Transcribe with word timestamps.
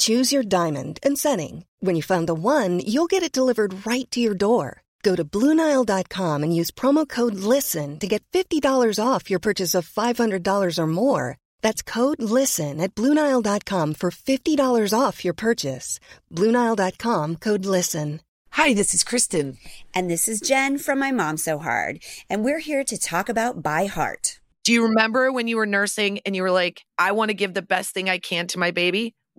Choose 0.00 0.32
your 0.32 0.42
diamond 0.42 0.98
and 1.02 1.18
setting. 1.18 1.66
When 1.80 1.94
you 1.94 2.02
find 2.02 2.26
the 2.26 2.34
one, 2.34 2.78
you'll 2.80 3.06
get 3.14 3.22
it 3.22 3.32
delivered 3.32 3.86
right 3.86 4.10
to 4.12 4.20
your 4.20 4.34
door. 4.34 4.82
Go 5.02 5.14
to 5.14 5.24
Bluenile.com 5.24 6.42
and 6.42 6.56
use 6.56 6.70
promo 6.70 7.06
code 7.06 7.34
LISTEN 7.34 7.98
to 7.98 8.06
get 8.06 8.22
$50 8.32 8.62
off 8.98 9.28
your 9.28 9.38
purchase 9.38 9.74
of 9.74 9.88
$500 9.88 10.78
or 10.78 10.86
more. 10.86 11.36
That's 11.60 11.82
code 11.82 12.22
LISTEN 12.22 12.80
at 12.80 12.94
Bluenile.com 12.94 13.94
for 13.94 14.10
$50 14.10 14.98
off 14.98 15.22
your 15.22 15.34
purchase. 15.34 16.00
Bluenile.com 16.34 17.36
code 17.36 17.66
LISTEN. 17.66 18.20
Hi, 18.52 18.72
this 18.72 18.94
is 18.94 19.04
Kristen. 19.04 19.58
And 19.94 20.08
this 20.08 20.28
is 20.28 20.40
Jen 20.40 20.78
from 20.78 20.98
My 20.98 21.10
Mom 21.12 21.36
So 21.36 21.58
Hard. 21.58 22.02
And 22.30 22.42
we're 22.42 22.58
here 22.58 22.84
to 22.84 22.98
talk 22.98 23.28
about 23.28 23.62
By 23.62 23.84
Heart. 23.84 24.40
Do 24.64 24.72
you 24.72 24.84
remember 24.84 25.30
when 25.30 25.46
you 25.46 25.56
were 25.56 25.66
nursing 25.66 26.20
and 26.24 26.34
you 26.34 26.42
were 26.42 26.50
like, 26.50 26.84
I 26.98 27.12
want 27.12 27.28
to 27.28 27.34
give 27.34 27.52
the 27.52 27.62
best 27.62 27.92
thing 27.92 28.08
I 28.08 28.18
can 28.18 28.46
to 28.48 28.58
my 28.58 28.70
baby? 28.70 29.14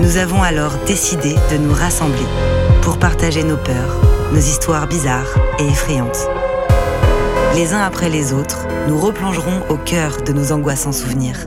Nous 0.00 0.16
avons 0.16 0.42
alors 0.42 0.76
décidé 0.86 1.34
de 1.52 1.56
nous 1.56 1.72
rassembler 1.72 2.26
pour 2.82 2.98
partager 2.98 3.44
nos 3.44 3.56
peurs, 3.56 4.00
nos 4.32 4.40
histoires 4.40 4.88
bizarres 4.88 5.38
et 5.58 5.66
effrayantes. 5.66 6.28
Les 7.54 7.72
uns 7.72 7.82
après 7.82 8.10
les 8.10 8.32
autres, 8.32 8.66
nous 8.88 8.98
replongerons 8.98 9.62
au 9.68 9.76
cœur 9.76 10.22
de 10.22 10.32
nos 10.32 10.50
angoissants 10.50 10.92
souvenirs, 10.92 11.46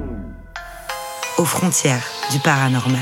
aux 1.38 1.46
frontières 1.46 2.08
du 2.32 2.40
paranormal. 2.40 3.02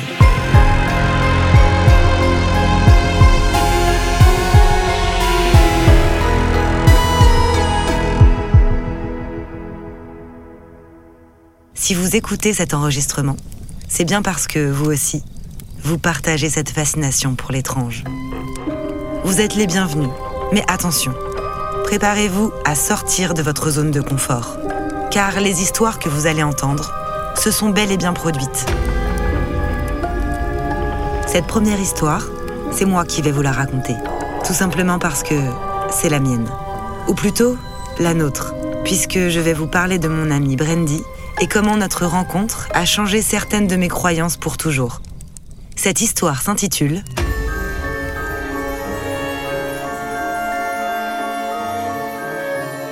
Si 11.75 11.94
vous 11.94 12.16
écoutez 12.16 12.51
cet 12.51 12.73
enregistrement, 12.73 13.38
c'est 13.88 14.05
bien 14.05 14.23
parce 14.23 14.47
que 14.47 14.72
vous 14.72 14.85
aussi, 14.85 15.23
vous 15.85 16.00
partagez 16.00 16.50
cette 16.50 16.72
fascination 16.72 17.35
pour 17.35 17.51
l'étrange. 17.51 18.03
Vous 19.23 19.40
êtes 19.40 19.56
les 19.56 19.68
bienvenus, 19.68 20.09
mais 20.51 20.63
attention, 20.68 21.13
préparez-vous 21.84 22.51
à 22.66 22.73
sortir 22.73 23.35
de 23.35 23.44
votre 23.44 23.69
zone 23.69 23.91
de 23.91 24.01
confort, 24.01 24.57
car 25.12 25.40
les 25.40 25.62
histoires 25.62 26.00
que 26.00 26.09
vous 26.09 26.25
allez 26.25 26.41
entendre 26.41 26.91
se 27.35 27.51
sont 27.51 27.69
bel 27.69 27.91
et 27.91 27.97
bien 27.97 28.13
produites. 28.13 28.66
Cette 31.28 31.46
première 31.46 31.79
histoire, 31.79 32.23
c'est 32.72 32.85
moi 32.85 33.06
qui 33.06 33.22
vais 33.22 33.31
vous 33.31 33.44
la 33.44 33.52
raconter, 33.52 33.96
tout 34.44 34.53
simplement 34.53 34.97
parce 34.97 35.22
que 35.22 35.35
c'est 35.91 36.09
la 36.09 36.19
mienne, 36.19 36.50
ou 37.07 37.13
plutôt 37.13 37.57
la 38.00 38.16
nôtre, 38.16 38.56
puisque 38.84 39.29
je 39.29 39.40
vais 39.40 39.53
vous 39.53 39.67
parler 39.67 40.00
de 40.00 40.07
mon 40.07 40.31
amie 40.31 40.56
Brandy 40.56 41.03
et 41.41 41.47
comment 41.47 41.78
notre 41.78 42.07
rencontre 42.07 42.69
a 42.73 42.85
changé 42.85 43.22
certaines 43.22 43.67
de 43.67 43.75
mes 43.75 43.88
croyances 43.88 44.38
pour 44.38 44.57
toujours. 44.57 45.00
Cette 45.85 46.01
histoire 46.01 46.41
s'intitule 46.41 47.03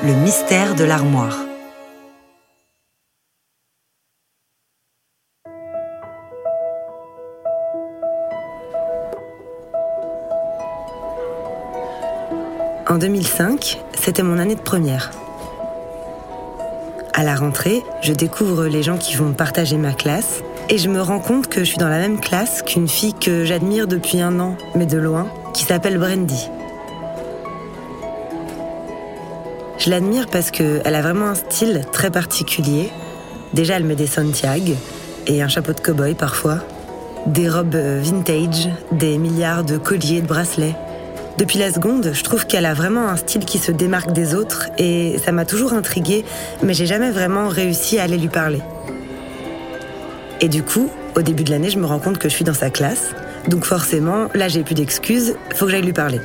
Le 0.03 0.13
mystère 0.13 0.75
de 0.75 0.83
l'armoire. 0.83 1.35
En 12.87 12.99
2005, 12.99 13.81
c'était 13.99 14.21
mon 14.21 14.37
année 14.37 14.53
de 14.53 14.61
première. 14.61 15.09
À 17.15 17.23
la 17.23 17.35
rentrée, 17.35 17.81
je 18.03 18.13
découvre 18.13 18.67
les 18.67 18.83
gens 18.83 18.99
qui 18.99 19.15
vont 19.15 19.33
partager 19.33 19.77
ma 19.77 19.93
classe 19.93 20.43
et 20.69 20.77
je 20.77 20.89
me 20.89 21.01
rends 21.01 21.19
compte 21.19 21.47
que 21.47 21.59
je 21.59 21.65
suis 21.65 21.77
dans 21.77 21.89
la 21.89 21.99
même 21.99 22.19
classe 22.19 22.61
qu'une 22.61 22.87
fille 22.87 23.13
que 23.13 23.45
j'admire 23.45 23.87
depuis 23.87 24.21
un 24.21 24.39
an, 24.39 24.55
mais 24.75 24.85
de 24.85 24.97
loin, 24.97 25.27
qui 25.53 25.63
s'appelle 25.63 25.97
Brandy. 25.97 26.49
Je 29.77 29.89
l'admire 29.89 30.27
parce 30.31 30.51
qu'elle 30.51 30.95
a 30.95 31.01
vraiment 31.01 31.27
un 31.27 31.35
style 31.35 31.81
très 31.91 32.09
particulier. 32.09 32.89
Déjà, 33.53 33.75
elle 33.75 33.83
met 33.83 33.95
des 33.95 34.07
Santiago 34.07 34.75
et 35.27 35.41
un 35.41 35.47
chapeau 35.47 35.73
de 35.73 35.79
cow-boy 35.79 36.15
parfois, 36.15 36.59
des 37.25 37.49
robes 37.49 37.75
vintage, 37.75 38.69
des 38.91 39.17
milliards 39.17 39.63
de 39.63 39.77
colliers, 39.77 40.21
de 40.21 40.27
bracelets. 40.27 40.75
Depuis 41.37 41.59
la 41.59 41.71
seconde, 41.71 42.11
je 42.13 42.23
trouve 42.23 42.45
qu'elle 42.45 42.65
a 42.65 42.73
vraiment 42.73 43.09
un 43.09 43.17
style 43.17 43.43
qui 43.43 43.57
se 43.57 43.71
démarque 43.71 44.11
des 44.11 44.35
autres 44.35 44.69
et 44.77 45.17
ça 45.23 45.31
m'a 45.31 45.45
toujours 45.45 45.73
intriguée, 45.73 46.23
mais 46.61 46.73
j'ai 46.73 46.85
jamais 46.85 47.11
vraiment 47.11 47.47
réussi 47.47 47.99
à 47.99 48.03
aller 48.03 48.17
lui 48.17 48.29
parler. 48.29 48.61
Et 50.43 50.49
du 50.49 50.61
coup, 50.61 50.89
au 51.15 51.21
début 51.21 51.45
de 51.45 51.51
l'année, 51.51 51.69
je 51.69 51.79
me 51.79 51.85
rends 51.85 51.99
compte 51.99 52.17
que 52.17 52.27
je 52.27 52.33
suis 52.35 52.43
dans 52.43 52.53
sa 52.53 52.69
classe, 52.69 53.15
donc 53.47 53.63
forcément, 53.63 54.27
là 54.35 54.49
j'ai 54.49 54.61
plus 54.63 54.75
d'excuses, 54.75 55.37
faut 55.55 55.67
que 55.67 55.71
j'aille 55.71 55.83
lui 55.83 55.93
parler. 55.93 56.19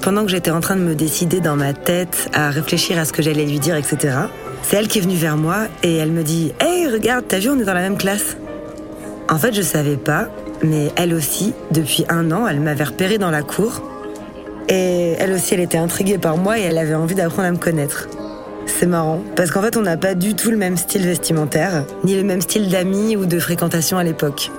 Pendant 0.00 0.24
que 0.24 0.30
j'étais 0.30 0.52
en 0.52 0.60
train 0.60 0.76
de 0.76 0.80
me 0.80 0.94
décider 0.94 1.40
dans 1.40 1.56
ma 1.56 1.72
tête 1.72 2.30
à 2.32 2.50
réfléchir 2.50 3.00
à 3.00 3.04
ce 3.04 3.12
que 3.12 3.20
j'allais 3.20 3.44
lui 3.44 3.58
dire, 3.58 3.74
etc., 3.74 4.16
c'est 4.62 4.76
elle 4.76 4.86
qui 4.86 4.98
est 4.98 5.00
venue 5.00 5.16
vers 5.16 5.36
moi 5.36 5.66
et 5.82 5.96
elle 5.96 6.12
me 6.12 6.22
dit 6.22 6.52
Hey, 6.60 6.86
regarde, 6.86 7.24
t'as 7.26 7.40
vu, 7.40 7.50
on 7.50 7.58
est 7.58 7.64
dans 7.64 7.74
la 7.74 7.80
même 7.80 7.98
classe. 7.98 8.36
En 9.28 9.36
fait, 9.36 9.52
je 9.52 9.62
savais 9.62 9.96
pas, 9.96 10.28
mais 10.62 10.92
elle 10.94 11.14
aussi, 11.14 11.52
depuis 11.72 12.04
un 12.08 12.30
an, 12.30 12.46
elle 12.46 12.60
m'avait 12.60 12.84
repéré 12.84 13.18
dans 13.18 13.32
la 13.32 13.42
cour 13.42 13.82
Et 14.68 15.16
elle 15.18 15.32
aussi, 15.32 15.54
elle 15.54 15.60
était 15.60 15.78
intriguée 15.78 16.18
par 16.18 16.36
moi 16.36 16.60
et 16.60 16.62
elle 16.62 16.78
avait 16.78 16.94
envie 16.94 17.16
d'apprendre 17.16 17.48
à 17.48 17.50
me 17.50 17.58
connaître. 17.58 18.06
C'est 18.66 18.86
marrant, 18.86 19.22
parce 19.36 19.50
qu'en 19.50 19.62
fait, 19.62 19.76
on 19.76 19.82
n'a 19.82 19.96
pas 19.96 20.14
du 20.14 20.34
tout 20.34 20.50
le 20.50 20.56
même 20.56 20.76
style 20.76 21.02
vestimentaire, 21.02 21.84
ni 22.04 22.14
le 22.14 22.22
même 22.22 22.40
style 22.40 22.68
d'amis 22.68 23.16
ou 23.16 23.26
de 23.26 23.38
fréquentation 23.38 23.98
à 23.98 24.04
l'époque. 24.04 24.50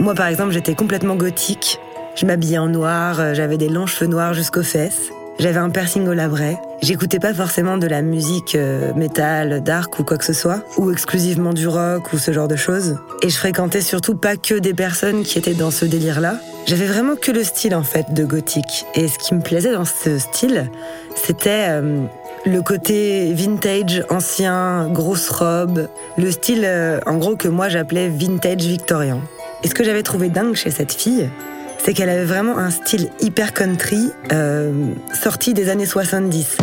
Moi, 0.00 0.14
par 0.14 0.26
exemple, 0.26 0.52
j'étais 0.52 0.74
complètement 0.74 1.16
gothique. 1.16 1.80
Je 2.16 2.26
m'habillais 2.26 2.58
en 2.58 2.68
noir, 2.68 3.20
euh, 3.20 3.34
j'avais 3.34 3.56
des 3.56 3.68
longs 3.68 3.86
cheveux 3.86 4.10
noirs 4.10 4.34
jusqu'aux 4.34 4.62
fesses. 4.62 5.10
J'avais 5.38 5.58
un 5.58 5.70
piercing 5.70 6.06
au 6.06 6.12
labret. 6.12 6.58
J'écoutais 6.80 7.18
pas 7.18 7.34
forcément 7.34 7.76
de 7.76 7.88
la 7.88 8.02
musique 8.02 8.54
euh, 8.54 8.92
métal, 8.94 9.62
dark 9.64 9.98
ou 9.98 10.04
quoi 10.04 10.16
que 10.16 10.24
ce 10.24 10.32
soit, 10.32 10.62
ou 10.76 10.92
exclusivement 10.92 11.52
du 11.52 11.66
rock 11.66 12.12
ou 12.12 12.18
ce 12.18 12.32
genre 12.32 12.46
de 12.46 12.54
choses. 12.54 12.98
Et 13.22 13.30
je 13.30 13.36
fréquentais 13.36 13.80
surtout 13.80 14.14
pas 14.14 14.36
que 14.36 14.54
des 14.54 14.74
personnes 14.74 15.24
qui 15.24 15.38
étaient 15.38 15.54
dans 15.54 15.72
ce 15.72 15.86
délire-là. 15.86 16.36
J'avais 16.66 16.86
vraiment 16.86 17.16
que 17.16 17.32
le 17.32 17.42
style 17.42 17.74
en 17.74 17.82
fait 17.82 18.14
de 18.14 18.24
gothique. 18.24 18.86
Et 18.94 19.08
ce 19.08 19.18
qui 19.18 19.34
me 19.34 19.40
plaisait 19.40 19.72
dans 19.72 19.84
ce 19.84 20.18
style, 20.18 20.70
c'était 21.16 21.66
euh, 21.68 22.04
le 22.46 22.60
côté 22.62 23.32
vintage, 23.32 24.04
ancien, 24.10 24.88
grosse 24.90 25.30
robe, 25.30 25.88
le 26.18 26.30
style 26.30 26.64
euh, 26.64 27.00
en 27.06 27.16
gros 27.16 27.36
que 27.36 27.48
moi 27.48 27.68
j'appelais 27.68 28.08
vintage 28.08 28.62
victorien. 28.62 29.20
Et 29.62 29.68
ce 29.68 29.74
que 29.74 29.82
j'avais 29.82 30.02
trouvé 30.02 30.28
dingue 30.28 30.54
chez 30.54 30.70
cette 30.70 30.92
fille, 30.92 31.30
c'est 31.78 31.94
qu'elle 31.94 32.10
avait 32.10 32.24
vraiment 32.24 32.58
un 32.58 32.70
style 32.70 33.10
hyper 33.20 33.54
country 33.54 34.10
euh, 34.32 34.72
sorti 35.12 35.54
des 35.54 35.70
années 35.70 35.86
70. 35.86 36.58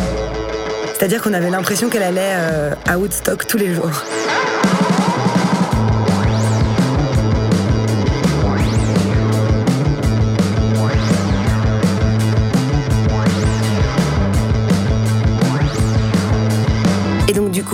C'est-à-dire 0.94 1.20
qu'on 1.20 1.32
avait 1.32 1.50
l'impression 1.50 1.88
qu'elle 1.88 2.04
allait 2.04 2.34
euh, 2.34 2.74
à 2.86 2.98
Woodstock 2.98 3.46
tous 3.46 3.58
les 3.58 3.74
jours. 3.74 4.04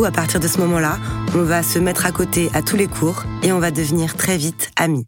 À 0.04 0.10
partir 0.10 0.40
de 0.40 0.48
ce 0.48 0.58
moment-là, 0.58 0.98
on 1.34 1.42
va 1.42 1.62
se 1.62 1.78
mettre 1.78 2.06
à 2.06 2.12
côté 2.12 2.50
à 2.54 2.62
tous 2.62 2.76
les 2.76 2.86
cours 2.86 3.24
et 3.42 3.52
on 3.52 3.58
va 3.58 3.70
devenir 3.70 4.16
très 4.16 4.36
vite 4.36 4.70
amis. 4.76 5.06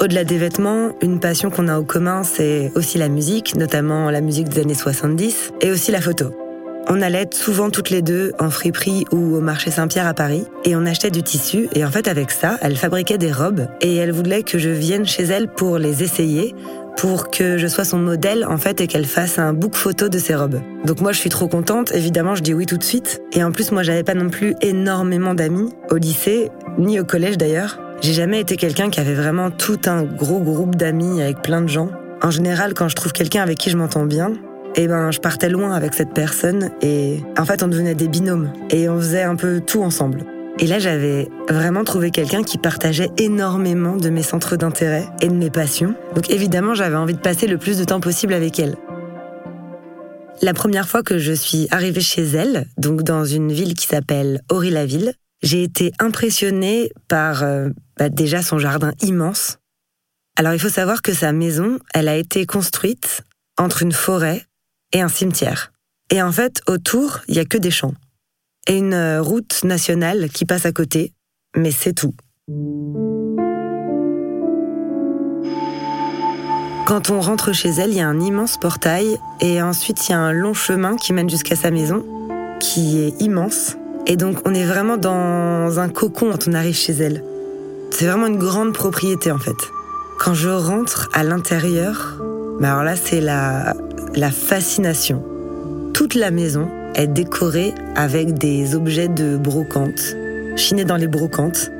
Au-delà 0.00 0.24
des 0.24 0.36
vêtements, 0.36 0.90
une 1.00 1.20
passion 1.20 1.48
qu'on 1.50 1.68
a 1.68 1.78
au 1.78 1.84
commun, 1.84 2.24
c'est 2.24 2.72
aussi 2.74 2.98
la 2.98 3.08
musique, 3.08 3.54
notamment 3.54 4.10
la 4.10 4.20
musique 4.20 4.48
des 4.48 4.60
années 4.62 4.74
70, 4.74 5.52
et 5.60 5.70
aussi 5.70 5.92
la 5.92 6.00
photo. 6.00 6.34
On 6.88 7.00
allait 7.00 7.28
souvent 7.32 7.70
toutes 7.70 7.90
les 7.90 8.02
deux 8.02 8.32
en 8.40 8.50
friperie 8.50 9.04
ou 9.12 9.36
au 9.36 9.40
marché 9.40 9.70
Saint-Pierre 9.70 10.08
à 10.08 10.14
Paris, 10.14 10.44
et 10.64 10.74
on 10.74 10.84
achetait 10.84 11.12
du 11.12 11.22
tissu, 11.22 11.68
et 11.74 11.84
en 11.84 11.90
fait 11.92 12.08
avec 12.08 12.32
ça, 12.32 12.58
elle 12.62 12.76
fabriquait 12.76 13.18
des 13.18 13.30
robes, 13.30 13.68
et 13.80 13.94
elle 13.94 14.10
voulait 14.10 14.42
que 14.42 14.58
je 14.58 14.70
vienne 14.70 15.06
chez 15.06 15.22
elle 15.22 15.46
pour 15.46 15.78
les 15.78 16.02
essayer, 16.02 16.52
pour 16.96 17.30
que 17.30 17.58
je 17.58 17.66
sois 17.66 17.84
son 17.84 17.98
modèle 17.98 18.44
en 18.44 18.56
fait 18.56 18.80
et 18.80 18.86
qu'elle 18.86 19.06
fasse 19.06 19.38
un 19.38 19.52
book 19.52 19.74
photo 19.74 20.08
de 20.08 20.18
ses 20.18 20.34
robes. 20.34 20.60
Donc 20.84 21.00
moi 21.00 21.12
je 21.12 21.18
suis 21.18 21.30
trop 21.30 21.48
contente, 21.48 21.92
évidemment 21.94 22.34
je 22.34 22.42
dis 22.42 22.54
oui 22.54 22.66
tout 22.66 22.78
de 22.78 22.82
suite. 22.82 23.22
Et 23.32 23.42
en 23.42 23.52
plus 23.52 23.72
moi 23.72 23.82
j'avais 23.82 24.02
pas 24.02 24.14
non 24.14 24.28
plus 24.28 24.54
énormément 24.60 25.34
d'amis 25.34 25.72
au 25.90 25.96
lycée, 25.96 26.50
ni 26.78 27.00
au 27.00 27.04
collège 27.04 27.38
d'ailleurs. 27.38 27.80
J'ai 28.00 28.12
jamais 28.12 28.40
été 28.40 28.56
quelqu'un 28.56 28.90
qui 28.90 29.00
avait 29.00 29.14
vraiment 29.14 29.50
tout 29.50 29.80
un 29.86 30.02
gros 30.02 30.40
groupe 30.40 30.76
d'amis 30.76 31.22
avec 31.22 31.42
plein 31.42 31.62
de 31.62 31.68
gens. 31.68 31.90
En 32.22 32.30
général 32.30 32.74
quand 32.74 32.88
je 32.88 32.96
trouve 32.96 33.12
quelqu'un 33.12 33.42
avec 33.42 33.58
qui 33.58 33.70
je 33.70 33.76
m'entends 33.76 34.06
bien, 34.06 34.32
eh 34.74 34.88
ben 34.88 35.10
je 35.10 35.20
partais 35.20 35.48
loin 35.48 35.72
avec 35.72 35.94
cette 35.94 36.14
personne 36.14 36.70
et 36.80 37.20
en 37.38 37.44
fait 37.44 37.62
on 37.62 37.68
devenait 37.68 37.94
des 37.94 38.08
binômes 38.08 38.50
et 38.70 38.88
on 38.88 38.98
faisait 38.98 39.22
un 39.22 39.36
peu 39.36 39.60
tout 39.60 39.82
ensemble. 39.82 40.24
Et 40.62 40.68
là, 40.68 40.78
j'avais 40.78 41.28
vraiment 41.48 41.82
trouvé 41.82 42.12
quelqu'un 42.12 42.44
qui 42.44 42.56
partageait 42.56 43.10
énormément 43.18 43.96
de 43.96 44.10
mes 44.10 44.22
centres 44.22 44.54
d'intérêt 44.54 45.08
et 45.20 45.26
de 45.26 45.34
mes 45.34 45.50
passions. 45.50 45.96
Donc 46.14 46.30
évidemment, 46.30 46.76
j'avais 46.76 46.94
envie 46.94 47.14
de 47.14 47.18
passer 47.18 47.48
le 47.48 47.58
plus 47.58 47.78
de 47.78 47.84
temps 47.84 47.98
possible 47.98 48.32
avec 48.32 48.60
elle. 48.60 48.76
La 50.40 50.54
première 50.54 50.88
fois 50.88 51.02
que 51.02 51.18
je 51.18 51.32
suis 51.32 51.66
arrivée 51.72 52.00
chez 52.00 52.22
elle, 52.22 52.68
donc 52.78 53.02
dans 53.02 53.24
une 53.24 53.50
ville 53.50 53.74
qui 53.74 53.88
s'appelle 53.88 54.40
Aury-la-Ville, 54.50 55.14
j'ai 55.42 55.64
été 55.64 55.90
impressionnée 55.98 56.92
par 57.08 57.42
euh, 57.42 57.70
bah, 57.98 58.08
déjà 58.08 58.40
son 58.40 58.60
jardin 58.60 58.92
immense. 59.02 59.58
Alors 60.38 60.52
il 60.52 60.60
faut 60.60 60.68
savoir 60.68 61.02
que 61.02 61.12
sa 61.12 61.32
maison, 61.32 61.80
elle 61.92 62.06
a 62.06 62.16
été 62.16 62.46
construite 62.46 63.22
entre 63.58 63.82
une 63.82 63.90
forêt 63.90 64.46
et 64.92 65.00
un 65.00 65.08
cimetière. 65.08 65.72
Et 66.08 66.22
en 66.22 66.30
fait, 66.30 66.60
autour, 66.68 67.18
il 67.26 67.34
y 67.34 67.40
a 67.40 67.44
que 67.44 67.58
des 67.58 67.72
champs 67.72 67.94
et 68.66 68.78
une 68.78 68.94
euh, 68.94 69.22
route 69.22 69.64
nationale 69.64 70.28
qui 70.28 70.44
passe 70.44 70.66
à 70.66 70.72
côté, 70.72 71.12
mais 71.56 71.70
c'est 71.70 71.92
tout. 71.92 72.14
Quand 76.86 77.10
on 77.10 77.20
rentre 77.20 77.52
chez 77.52 77.70
elle, 77.70 77.90
il 77.90 77.96
y 77.96 78.00
a 78.00 78.08
un 78.08 78.20
immense 78.20 78.58
portail 78.58 79.18
et 79.40 79.62
ensuite 79.62 80.08
il 80.08 80.12
y 80.12 80.14
a 80.14 80.18
un 80.18 80.32
long 80.32 80.52
chemin 80.52 80.96
qui 80.96 81.12
mène 81.12 81.30
jusqu'à 81.30 81.56
sa 81.56 81.70
maison, 81.70 82.04
qui 82.60 83.00
est 83.00 83.22
immense. 83.22 83.76
Et 84.06 84.16
donc 84.16 84.38
on 84.44 84.52
est 84.52 84.64
vraiment 84.64 84.96
dans 84.96 85.78
un 85.78 85.88
cocon 85.88 86.32
quand 86.32 86.48
on 86.48 86.52
arrive 86.52 86.74
chez 86.74 86.92
elle. 86.92 87.24
C'est 87.90 88.06
vraiment 88.06 88.26
une 88.26 88.36
grande 88.36 88.72
propriété 88.72 89.30
en 89.30 89.38
fait. 89.38 89.56
Quand 90.18 90.34
je 90.34 90.48
rentre 90.48 91.08
à 91.14 91.22
l'intérieur, 91.22 92.18
bah 92.60 92.72
alors 92.72 92.84
là 92.84 92.96
c'est 92.96 93.20
la, 93.20 93.74
la 94.14 94.30
fascination. 94.30 95.24
Toute 95.94 96.14
la 96.14 96.30
maison, 96.30 96.68
est 96.94 97.06
décorée 97.06 97.74
avec 97.94 98.34
des 98.34 98.74
objets 98.74 99.08
de 99.08 99.36
brocante, 99.36 100.16
chinés 100.56 100.84
dans 100.84 100.96
les 100.96 101.08
brocantes, 101.08 101.70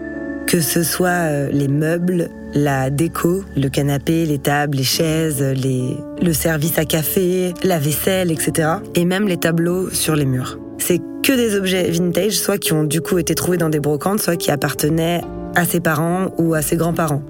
que 0.46 0.60
ce 0.60 0.82
soit 0.82 1.08
euh, 1.08 1.48
les 1.52 1.68
meubles, 1.68 2.28
la 2.54 2.90
déco, 2.90 3.44
le 3.56 3.68
canapé, 3.68 4.26
les 4.26 4.38
tables, 4.38 4.78
les 4.78 4.84
chaises, 4.84 5.42
les... 5.42 5.96
le 6.20 6.32
service 6.32 6.78
à 6.78 6.84
café, 6.84 7.54
la 7.62 7.78
vaisselle, 7.78 8.30
etc. 8.30 8.68
Et 8.94 9.04
même 9.04 9.26
les 9.26 9.38
tableaux 9.38 9.90
sur 9.90 10.14
les 10.14 10.26
murs. 10.26 10.58
C'est 10.78 11.00
que 11.22 11.32
des 11.32 11.56
objets 11.56 11.90
vintage, 11.90 12.32
soit 12.32 12.58
qui 12.58 12.72
ont 12.72 12.84
du 12.84 13.00
coup 13.00 13.18
été 13.18 13.34
trouvés 13.34 13.56
dans 13.56 13.70
des 13.70 13.80
brocantes, 13.80 14.20
soit 14.20 14.36
qui 14.36 14.50
appartenaient 14.50 15.22
à 15.54 15.64
ses 15.64 15.80
parents 15.80 16.34
ou 16.38 16.54
à 16.54 16.62
ses 16.62 16.76
grands-parents. 16.76 17.22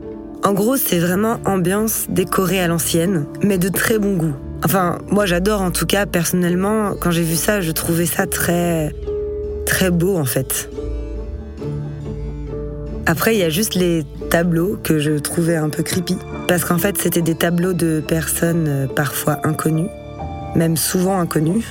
En 0.44 0.54
gros, 0.54 0.76
c'est 0.76 0.98
vraiment 0.98 1.38
ambiance 1.44 2.06
décorée 2.08 2.60
à 2.60 2.66
l'ancienne, 2.66 3.26
mais 3.42 3.58
de 3.58 3.68
très 3.68 3.98
bon 3.98 4.16
goût. 4.16 4.34
Enfin, 4.64 4.98
moi 5.08 5.26
j'adore 5.26 5.60
en 5.60 5.70
tout 5.70 5.86
cas, 5.86 6.06
personnellement, 6.06 6.94
quand 7.00 7.10
j'ai 7.10 7.22
vu 7.22 7.36
ça, 7.36 7.60
je 7.60 7.72
trouvais 7.72 8.06
ça 8.06 8.26
très, 8.26 8.94
très 9.66 9.90
beau 9.90 10.16
en 10.16 10.24
fait. 10.24 10.70
Après, 13.06 13.34
il 13.34 13.40
y 13.40 13.42
a 13.42 13.50
juste 13.50 13.74
les 13.74 14.04
tableaux 14.30 14.78
que 14.82 14.98
je 14.98 15.12
trouvais 15.18 15.56
un 15.56 15.68
peu 15.68 15.82
creepy. 15.82 16.16
Parce 16.46 16.64
qu'en 16.64 16.78
fait, 16.78 16.96
c'était 16.98 17.20
des 17.20 17.34
tableaux 17.34 17.72
de 17.72 18.00
personnes 18.00 18.66
euh, 18.68 18.86
parfois 18.86 19.40
inconnues, 19.44 19.88
même 20.54 20.76
souvent 20.76 21.18
inconnues. 21.18 21.66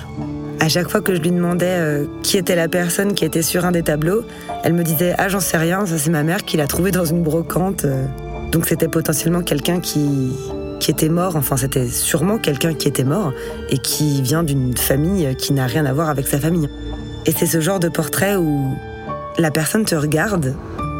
À 0.59 0.69
chaque 0.69 0.89
fois 0.89 1.01
que 1.01 1.15
je 1.15 1.21
lui 1.21 1.31
demandais 1.31 1.65
euh, 1.65 2.05
qui 2.21 2.37
était 2.37 2.55
la 2.55 2.67
personne 2.67 3.13
qui 3.13 3.25
était 3.25 3.41
sur 3.41 3.65
un 3.65 3.71
des 3.71 3.81
tableaux, 3.81 4.23
elle 4.63 4.73
me 4.73 4.83
disait 4.83 5.15
Ah, 5.17 5.29
j'en 5.29 5.39
sais 5.39 5.57
rien, 5.57 5.85
ça 5.85 5.97
c'est 5.97 6.11
ma 6.11 6.23
mère 6.23 6.43
qui 6.43 6.57
l'a 6.57 6.67
trouvé 6.67 6.91
dans 6.91 7.05
une 7.05 7.23
brocante. 7.23 7.85
Euh. 7.85 8.05
Donc 8.51 8.67
c'était 8.67 8.89
potentiellement 8.89 9.41
quelqu'un 9.41 9.79
qui, 9.79 10.33
qui 10.81 10.89
était 10.89 11.09
mort, 11.09 11.35
enfin 11.35 11.57
c'était 11.57 11.87
sûrement 11.87 12.39
quelqu'un 12.39 12.73
qui 12.73 12.87
était 12.87 13.03
mort 13.03 13.33
et 13.69 13.77
qui 13.77 14.23
vient 14.23 14.41
d'une 14.41 14.75
famille 14.75 15.35
qui 15.35 15.53
n'a 15.53 15.67
rien 15.67 15.85
à 15.85 15.93
voir 15.93 16.09
avec 16.09 16.27
sa 16.27 16.39
famille. 16.39 16.67
Et 17.27 17.31
c'est 17.31 17.45
ce 17.45 17.61
genre 17.61 17.79
de 17.79 17.87
portrait 17.87 18.35
où 18.35 18.75
la 19.37 19.51
personne 19.51 19.85
te 19.85 19.93
regarde 19.93 20.55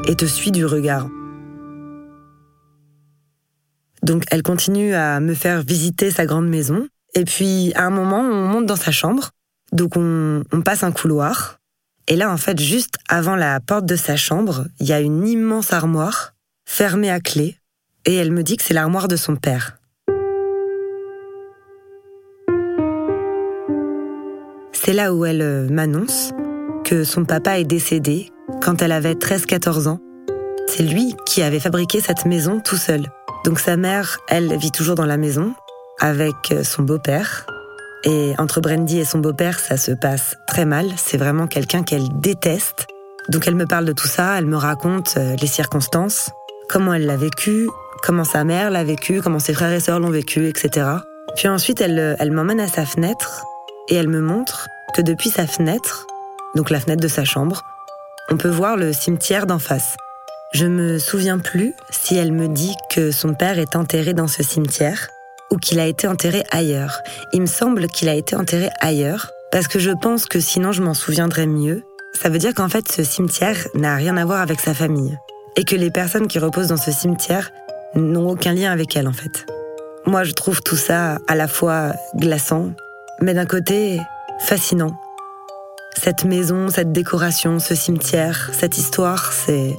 et 0.07 0.15
te 0.15 0.25
suit 0.25 0.51
du 0.51 0.67
regard. 0.67 1.07
Donc 4.03 4.23
elle 4.29 4.43
continue 4.43 4.93
à 4.93 5.19
me 5.19 5.33
faire 5.33 5.63
visiter 5.63 6.11
sa 6.11 6.27
grande 6.27 6.47
maison. 6.47 6.87
Et 7.15 7.25
puis 7.25 7.73
à 7.73 7.85
un 7.85 7.89
moment, 7.89 8.19
on 8.19 8.47
monte 8.47 8.67
dans 8.67 8.75
sa 8.75 8.91
chambre. 8.91 9.31
Donc 9.71 9.93
on, 9.95 10.43
passe 10.63 10.83
un 10.83 10.91
couloir. 10.91 11.57
Et 12.07 12.15
là, 12.15 12.31
en 12.31 12.37
fait, 12.37 12.59
juste 12.59 12.97
avant 13.09 13.35
la 13.35 13.59
porte 13.59 13.85
de 13.85 13.95
sa 13.95 14.15
chambre, 14.15 14.67
il 14.79 14.85
y 14.85 14.93
a 14.93 14.99
une 14.99 15.27
immense 15.27 15.73
armoire 15.73 16.33
fermée 16.65 17.09
à 17.09 17.19
clé 17.19 17.60
et 18.05 18.15
elle 18.15 18.31
me 18.31 18.43
dit 18.43 18.57
que 18.57 18.63
c'est 18.63 18.73
l'armoire 18.73 19.07
de 19.07 19.15
son 19.15 19.35
père. 19.35 19.77
C'est 24.71 24.93
là 24.93 25.13
où 25.13 25.25
elle 25.25 25.41
euh, 25.41 25.69
m'annonce 25.69 26.31
que 26.83 27.03
son 27.03 27.23
papa 27.23 27.59
est 27.59 27.65
décédé 27.65 28.31
quand 28.61 28.81
elle 28.81 28.91
avait 28.91 29.13
13-14 29.13 29.87
ans. 29.87 29.99
C'est 30.67 30.83
lui 30.83 31.15
qui 31.25 31.43
avait 31.43 31.59
fabriqué 31.59 32.01
cette 32.01 32.25
maison 32.25 32.59
tout 32.59 32.77
seul. 32.77 33.05
Donc 33.45 33.59
sa 33.59 33.77
mère, 33.77 34.17
elle 34.27 34.57
vit 34.57 34.71
toujours 34.71 34.95
dans 34.95 35.05
la 35.05 35.17
maison 35.17 35.53
avec 35.99 36.33
euh, 36.51 36.63
son 36.63 36.83
beau-père. 36.83 37.45
Et 38.03 38.33
entre 38.39 38.59
Brandy 38.59 38.99
et 38.99 39.05
son 39.05 39.19
beau-père, 39.19 39.59
ça 39.59 39.77
se 39.77 39.91
passe 39.91 40.35
très 40.47 40.65
mal. 40.65 40.87
C'est 40.97 41.17
vraiment 41.17 41.45
quelqu'un 41.45 41.83
qu'elle 41.83 42.07
déteste. 42.19 42.87
Donc 43.29 43.47
elle 43.47 43.55
me 43.55 43.67
parle 43.67 43.85
de 43.85 43.93
tout 43.93 44.07
ça, 44.07 44.37
elle 44.37 44.47
me 44.47 44.57
raconte 44.57 45.13
euh, 45.17 45.35
les 45.39 45.47
circonstances, 45.47 46.31
comment 46.69 46.93
elle 46.93 47.05
l'a 47.05 47.17
vécu, 47.17 47.69
comment 48.01 48.23
sa 48.23 48.43
mère 48.43 48.71
l'a 48.71 48.83
vécu, 48.83 49.21
comment 49.21 49.39
ses 49.39 49.53
frères 49.53 49.71
et 49.71 49.79
sœurs 49.79 49.99
l'ont 49.99 50.09
vécu, 50.09 50.47
etc. 50.47 50.87
Puis 51.35 51.47
ensuite, 51.47 51.81
elle, 51.81 52.15
elle 52.19 52.31
m'emmène 52.31 52.59
à 52.59 52.67
sa 52.67 52.85
fenêtre 52.85 53.43
et 53.89 53.95
elle 53.95 54.07
me 54.07 54.21
montre 54.21 54.67
que 54.93 55.01
depuis 55.01 55.29
sa 55.29 55.47
fenêtre, 55.47 56.07
donc 56.55 56.69
la 56.69 56.79
fenêtre 56.79 57.01
de 57.01 57.07
sa 57.07 57.23
chambre, 57.23 57.61
on 58.29 58.37
peut 58.37 58.49
voir 58.49 58.77
le 58.77 58.93
cimetière 58.93 59.45
d'en 59.45 59.59
face. 59.59 59.95
Je 60.53 60.65
me 60.65 60.99
souviens 60.99 61.39
plus 61.39 61.73
si 61.89 62.17
elle 62.17 62.33
me 62.33 62.47
dit 62.47 62.75
que 62.89 63.11
son 63.11 63.33
père 63.33 63.57
est 63.57 63.75
enterré 63.75 64.13
dans 64.13 64.27
ce 64.27 64.43
cimetière 64.43 65.07
ou 65.49 65.57
qu'il 65.57 65.79
a 65.79 65.87
été 65.87 66.07
enterré 66.07 66.43
ailleurs. 66.51 67.01
Il 67.33 67.41
me 67.41 67.45
semble 67.45 67.87
qu'il 67.87 68.09
a 68.09 68.15
été 68.15 68.35
enterré 68.35 68.69
ailleurs, 68.79 69.29
parce 69.51 69.67
que 69.67 69.79
je 69.79 69.91
pense 69.91 70.25
que 70.25 70.39
sinon 70.39 70.71
je 70.71 70.81
m'en 70.81 70.93
souviendrais 70.93 71.47
mieux. 71.47 71.83
Ça 72.21 72.29
veut 72.29 72.37
dire 72.37 72.53
qu'en 72.53 72.69
fait 72.69 72.91
ce 72.91 73.03
cimetière 73.03 73.67
n'a 73.75 73.95
rien 73.95 74.17
à 74.17 74.25
voir 74.25 74.41
avec 74.41 74.59
sa 74.59 74.73
famille, 74.73 75.17
et 75.55 75.63
que 75.63 75.75
les 75.75 75.91
personnes 75.91 76.27
qui 76.27 76.39
reposent 76.39 76.69
dans 76.69 76.77
ce 76.77 76.91
cimetière 76.91 77.51
n'ont 77.95 78.29
aucun 78.29 78.53
lien 78.53 78.71
avec 78.71 78.95
elle 78.95 79.07
en 79.07 79.13
fait. 79.13 79.45
Moi 80.05 80.23
je 80.23 80.31
trouve 80.31 80.61
tout 80.61 80.75
ça 80.75 81.19
à 81.27 81.35
la 81.35 81.47
fois 81.47 81.93
glaçant, 82.15 82.71
mais 83.21 83.33
d'un 83.33 83.45
côté 83.45 83.99
fascinant. 84.39 84.95
Cette 86.01 86.23
maison, 86.25 86.69
cette 86.69 86.91
décoration, 86.91 87.59
ce 87.59 87.75
cimetière, 87.75 88.49
cette 88.53 88.77
histoire, 88.77 89.33
c'est... 89.33 89.75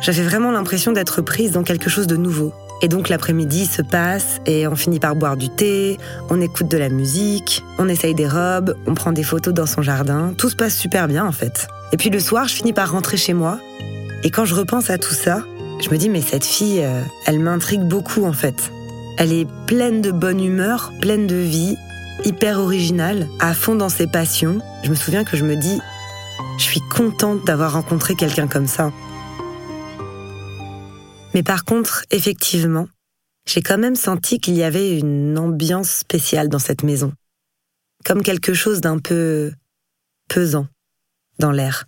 J'avais 0.00 0.24
vraiment 0.24 0.50
l'impression 0.50 0.92
d'être 0.92 1.22
prise 1.22 1.52
dans 1.52 1.62
quelque 1.62 1.88
chose 1.88 2.08
de 2.08 2.16
nouveau. 2.16 2.52
Et 2.82 2.88
donc 2.88 3.08
l'après-midi 3.08 3.66
se 3.66 3.80
passe 3.80 4.40
et 4.44 4.66
on 4.66 4.74
finit 4.74 4.98
par 4.98 5.14
boire 5.14 5.36
du 5.36 5.48
thé, 5.48 5.98
on 6.30 6.40
écoute 6.40 6.66
de 6.66 6.76
la 6.76 6.88
musique, 6.88 7.62
on 7.78 7.88
essaye 7.88 8.14
des 8.14 8.26
robes, 8.26 8.74
on 8.88 8.94
prend 8.94 9.12
des 9.12 9.22
photos 9.22 9.54
dans 9.54 9.66
son 9.66 9.82
jardin. 9.82 10.34
Tout 10.36 10.50
se 10.50 10.56
passe 10.56 10.74
super 10.76 11.06
bien 11.06 11.24
en 11.24 11.30
fait. 11.30 11.68
Et 11.92 11.96
puis 11.96 12.10
le 12.10 12.18
soir, 12.18 12.48
je 12.48 12.54
finis 12.54 12.72
par 12.72 12.90
rentrer 12.90 13.16
chez 13.16 13.34
moi. 13.34 13.60
Et 14.24 14.30
quand 14.30 14.44
je 14.44 14.56
repense 14.56 14.90
à 14.90 14.98
tout 14.98 15.14
ça, 15.14 15.44
je 15.82 15.90
me 15.90 15.96
dis 15.98 16.08
mais 16.08 16.22
cette 16.22 16.44
fille, 16.44 16.80
euh, 16.80 17.02
elle 17.26 17.40
m'intrigue 17.40 17.82
beaucoup 17.82 18.24
en 18.24 18.32
fait. 18.32 18.72
Elle 19.18 19.32
est 19.32 19.48
pleine 19.66 20.00
de 20.00 20.10
bonne 20.10 20.42
humeur, 20.42 20.92
pleine 21.00 21.26
de 21.26 21.36
vie, 21.36 21.76
hyper 22.24 22.60
originale, 22.60 23.28
à 23.40 23.52
fond 23.52 23.74
dans 23.74 23.88
ses 23.88 24.06
passions. 24.06 24.60
Je 24.84 24.90
me 24.90 24.94
souviens 24.94 25.24
que 25.24 25.36
je 25.36 25.44
me 25.44 25.56
dis, 25.56 25.80
je 26.58 26.62
suis 26.62 26.80
contente 26.80 27.44
d'avoir 27.44 27.72
rencontré 27.72 28.14
quelqu'un 28.14 28.46
comme 28.46 28.68
ça. 28.68 28.92
Mais 31.34 31.42
par 31.42 31.64
contre, 31.64 32.04
effectivement, 32.10 32.88
j'ai 33.46 33.62
quand 33.62 33.78
même 33.78 33.96
senti 33.96 34.38
qu'il 34.38 34.54
y 34.54 34.62
avait 34.62 34.98
une 34.98 35.36
ambiance 35.38 35.90
spéciale 35.90 36.48
dans 36.48 36.58
cette 36.58 36.84
maison. 36.84 37.12
Comme 38.04 38.22
quelque 38.22 38.54
chose 38.54 38.80
d'un 38.80 38.98
peu 38.98 39.52
pesant 40.28 40.66
dans 41.38 41.50
l'air. 41.50 41.86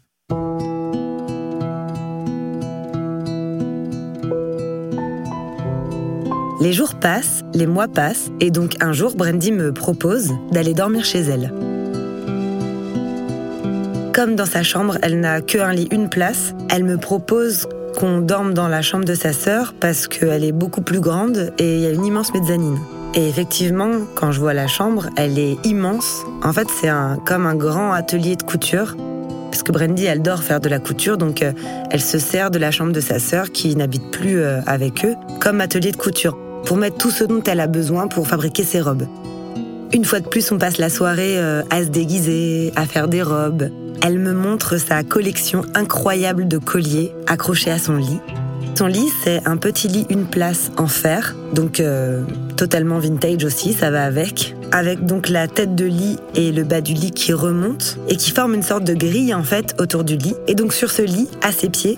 Les 6.65 6.73
jours 6.73 6.95
passent, 6.95 7.45
les 7.53 7.67
mois 7.67 7.89
passent, 7.89 8.31
et 8.41 8.51
donc 8.51 8.77
un 8.81 8.95
jour, 8.95 9.15
Brandy 9.15 9.53
me 9.53 9.71
propose 9.71 10.33
d'aller 10.51 10.73
dormir 10.73 11.05
chez 11.05 11.21
elle. 11.21 11.53
Comme 14.15 14.35
dans 14.35 14.47
sa 14.47 14.63
chambre, 14.63 14.97
elle 15.03 15.21
n'a 15.21 15.43
qu'un 15.43 15.75
lit, 15.75 15.89
une 15.93 16.09
place, 16.09 16.55
elle 16.71 16.85
me 16.85 16.97
propose 16.97 17.69
qu'on 17.99 18.23
dorme 18.23 18.55
dans 18.55 18.69
la 18.69 18.81
chambre 18.81 19.05
de 19.05 19.15
sa 19.15 19.35
sœur 19.35 19.75
parce 19.79 20.09
qu'elle 20.09 20.43
est 20.43 20.53
beaucoup 20.53 20.81
plus 20.81 21.01
grande 21.01 21.53
et 21.59 21.75
il 21.77 21.81
y 21.83 21.87
a 21.87 21.91
une 21.91 22.07
immense 22.07 22.33
mezzanine. 22.33 22.79
Et 23.13 23.29
effectivement, 23.29 23.91
quand 24.15 24.33
je 24.33 24.41
vois 24.41 24.55
la 24.55 24.67
chambre, 24.67 25.11
elle 25.19 25.39
est 25.39 25.59
immense. 25.67 26.25
En 26.43 26.55
fait, 26.55 26.69
c'est 26.81 26.89
un, 26.89 27.19
comme 27.27 27.45
un 27.45 27.57
grand 27.57 27.93
atelier 27.93 28.37
de 28.37 28.43
couture. 28.43 28.97
Parce 29.51 29.63
que 29.63 29.71
Brandy, 29.71 30.07
elle 30.07 30.23
dort 30.23 30.43
faire 30.43 30.61
de 30.61 30.71
la 30.71 30.79
couture, 30.79 31.19
donc 31.19 31.43
euh, 31.43 31.53
elle 31.91 32.01
se 32.01 32.19
sert 32.19 32.51
de 32.51 32.59
la 32.59 32.71
chambre 32.71 32.93
de 32.93 33.01
sa 33.01 33.19
sœur 33.19 33.53
qui 33.53 33.77
n'habite 33.77 34.11
plus 34.11 34.39
euh, 34.39 34.63
avec 34.67 35.05
eux 35.05 35.15
comme 35.41 35.61
atelier 35.61 35.93
de 35.93 35.97
couture 35.99 36.39
pour 36.67 36.77
mettre 36.77 36.97
tout 36.97 37.11
ce 37.11 37.25
dont 37.25 37.43
elle 37.43 37.61
a 37.61 37.67
besoin 37.67 38.09
pour 38.09 38.27
fabriquer 38.27 38.65
ses 38.65 38.81
robes. 38.81 39.07
Une 39.93 40.05
fois 40.05 40.21
de 40.21 40.27
plus, 40.27 40.51
on 40.51 40.59
passe 40.59 40.79
la 40.79 40.89
soirée 40.89 41.39
euh, 41.39 41.63
à 41.71 41.83
se 41.85 41.89
déguiser, 41.89 42.73
à 42.75 42.85
faire 42.85 43.07
des 43.07 43.23
robes, 43.23 43.71
elle 44.03 44.19
me 44.19 44.35
montre 44.35 44.77
sa 44.77 45.03
collection 45.03 45.63
incroyable 45.75 46.47
de 46.47 46.59
colliers 46.59 47.13
accrochés 47.27 47.71
à 47.71 47.79
son 47.79 47.97
lit. 47.97 48.21
Son 48.77 48.87
lit, 48.87 49.09
c'est 49.23 49.41
un 49.47 49.57
petit 49.57 49.89
lit 49.89 50.05
une 50.11 50.27
place 50.27 50.73
en 50.77 50.89
fer, 50.89 51.35
donc 51.55 51.81
euh, 51.81 52.23
totalement 52.57 52.99
vintage 52.99 53.45
aussi, 53.45 53.73
ça 53.73 53.91
va 53.91 54.05
avec. 54.05 54.57
Avec 54.73 55.07
donc 55.07 55.29
la 55.29 55.47
tête 55.49 55.75
de 55.75 55.85
lit 55.85 56.19
et 56.35 56.51
le 56.51 56.65
bas 56.65 56.81
du 56.81 56.93
lit 56.93 57.13
qui 57.13 57.33
remontent 57.33 57.87
et 58.09 58.17
qui 58.17 58.31
forment 58.31 58.55
une 58.55 58.63
sorte 58.63 58.85
de 58.85 58.95
grille 58.95 59.33
en 59.33 59.45
fait 59.45 59.75
autour 59.79 60.05
du 60.05 60.17
lit. 60.17 60.35
Et 60.49 60.55
donc 60.55 60.75
sur 60.75 60.91
ce 60.91 61.03
lit, 61.03 61.31
à 61.41 61.53
ses 61.53 61.71
pieds, 61.71 61.97